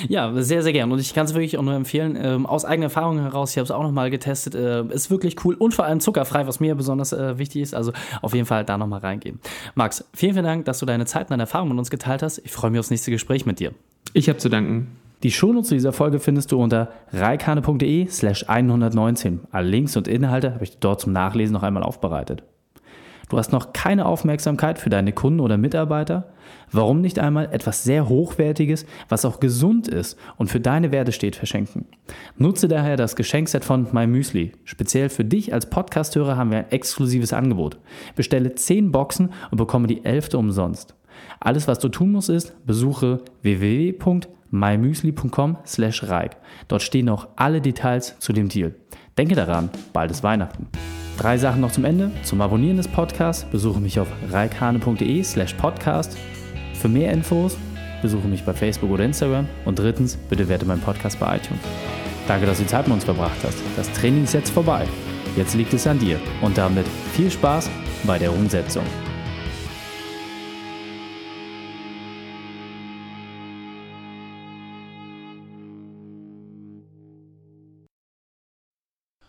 Ja, 0.09 0.33
sehr, 0.43 0.63
sehr 0.63 0.73
gern. 0.73 0.91
Und 0.93 1.01
ich 1.01 1.15
kann 1.15 1.27
es 1.27 1.35
wirklich 1.35 1.59
auch 1.59 1.63
nur 1.63 1.75
empfehlen. 1.75 2.17
Ähm, 2.21 2.47
aus 2.47 2.65
eigener 2.65 2.87
Erfahrung 2.87 3.19
heraus, 3.19 3.51
ich 3.51 3.59
habe 3.59 3.65
es 3.65 3.71
auch 3.71 3.83
nochmal 3.83 4.11
getestet, 4.11 4.55
äh, 4.55 4.85
ist 4.85 5.11
wirklich 5.11 5.45
cool 5.45 5.55
und 5.55 5.75
vor 5.75 5.85
allem 5.85 6.01
zuckerfrei, 6.01 6.47
was 6.47 6.61
mir 6.61 6.75
besonders 6.75 7.13
äh, 7.13 7.39
wichtig 7.39 7.63
ist. 7.63 7.75
Also 7.75 7.93
auf 8.23 8.35
jeden 8.35 8.47
Fall 8.47 8.65
da 8.65 8.79
nochmal 8.79 9.01
reingehen. 9.01 9.41
Max, 9.75 10.05
vielen, 10.15 10.33
vielen 10.33 10.45
Dank, 10.45 10.65
dass 10.65 10.79
du 10.79 10.87
deine 10.87 11.07
Zeit 11.07 11.23
und 11.23 11.31
deine 11.31 11.43
Erfahrungen 11.45 11.71
mit 11.71 11.79
uns 11.79 11.91
geteilt 11.91 12.23
hast. 12.23 12.39
Ich 12.39 12.53
freue 12.53 12.71
mich 12.71 12.81
aufs 12.81 12.91
nächste 12.91 13.11
Gespräch 13.11 13.47
mit 13.47 13.61
dir. 13.61 13.73
Ich 14.13 14.29
habe 14.29 14.39
zu 14.39 14.49
danken. 14.49 14.89
Die 15.23 15.33
Shownotes 15.33 15.69
zu 15.69 15.75
dieser 15.75 15.93
Folge 15.93 16.21
findest 16.21 16.53
du 16.53 16.63
unter 16.63 16.93
reikane.de 17.13 18.07
slash 18.07 18.49
119. 18.49 19.41
Alle 19.51 19.69
Links 19.69 19.97
und 19.97 20.07
Inhalte 20.07 20.55
habe 20.55 20.63
ich 20.63 20.79
dort 20.79 21.01
zum 21.01 21.13
Nachlesen 21.13 21.55
noch 21.55 21.65
einmal 21.65 21.83
aufbereitet. 21.83 22.45
Du 23.29 23.37
hast 23.37 23.53
noch 23.53 23.73
keine 23.73 24.07
Aufmerksamkeit 24.07 24.79
für 24.79 24.91
deine 24.91 25.13
Kunden 25.13 25.41
oder 25.41 25.59
Mitarbeiter? 25.59 26.33
Warum 26.73 27.01
nicht 27.01 27.19
einmal 27.19 27.49
etwas 27.53 27.85
sehr 27.85 28.09
Hochwertiges, 28.09 28.87
was 29.09 29.25
auch 29.25 29.41
gesund 29.41 29.89
ist 29.89 30.19
und 30.37 30.51
für 30.51 30.61
deine 30.61 30.93
Werte 30.93 31.13
steht, 31.13 31.37
verschenken? 31.37 31.87
Nutze 32.37 32.69
daher 32.69 32.97
das 32.97 33.17
Geschenkset 33.17 33.65
von 33.65 33.87
MyMüsli. 33.93 34.53
Speziell 34.65 35.09
für 35.09 35.25
dich 35.25 35.53
als 35.53 35.71
Podcasthörer 35.71 36.37
haben 36.37 36.51
wir 36.51 36.59
ein 36.59 36.71
exklusives 36.71 37.33
Angebot. 37.33 37.79
Bestelle 38.17 38.55
10 38.55 38.93
Boxen 38.93 39.31
und 39.51 39.57
bekomme 39.59 39.87
die 39.87 40.05
11. 40.05 40.35
umsonst. 40.35 40.95
Alles, 41.41 41.67
was 41.69 41.79
du 41.79 41.89
tun 41.89 42.13
musst, 42.13 42.29
ist, 42.29 42.55
besuche 42.67 43.23
www.mymüsli.com 43.43 45.57
slash 45.67 46.05
Dort 46.69 46.83
stehen 46.83 47.09
auch 47.09 47.29
alle 47.37 47.61
Details 47.61 48.17
zu 48.19 48.33
dem 48.33 48.49
Deal. 48.49 48.75
Denke 49.17 49.35
daran, 49.35 49.71
bald 49.93 50.13
ist 50.13 50.23
Weihnachten. 50.23 50.69
Drei 51.19 51.37
Sachen 51.37 51.61
noch 51.61 51.73
zum 51.73 51.85
Ende. 51.85 52.13
Zum 52.23 52.41
Abonnieren 52.41 52.77
des 52.77 52.87
Podcasts 52.87 53.45
besuche 53.45 53.81
mich 53.81 53.99
auf 53.99 54.07
reikane.de 54.31 55.23
slash 55.25 55.53
podcast. 55.55 56.17
Für 56.75 56.89
mehr 56.89 57.13
Infos 57.13 57.59
besuche 58.01 58.29
mich 58.29 58.45
bei 58.45 58.55
Facebook 58.55 58.91
oder 58.93 59.05
Instagram. 59.05 59.49
Und 59.65 59.81
drittens, 59.81 60.17
bitte 60.17 60.49
werte 60.49 60.65
meinen 60.65 60.81
Podcast 60.81 61.19
bei 61.19 61.37
iTunes. 61.37 61.61
Danke, 62.29 62.47
dass 62.47 62.59
du 62.59 62.63
die 62.63 62.69
Zeit 62.69 62.87
mit 62.87 62.95
uns 62.95 63.05
verbracht 63.05 63.39
hast. 63.43 63.59
Das 63.77 63.93
Training 63.95 64.25
ist 64.25 64.35
jetzt 64.35 64.51
vorbei. 64.51 64.87
Jetzt 65.37 65.55
liegt 65.55 65.75
es 65.75 65.89
an 65.89 65.99
dir. 65.99 66.21
Und 66.41 66.57
damit 66.57 66.87
viel 67.13 67.31
Spaß 67.31 67.69
bei 68.05 68.17
der 68.19 68.33
Umsetzung. 68.33 68.85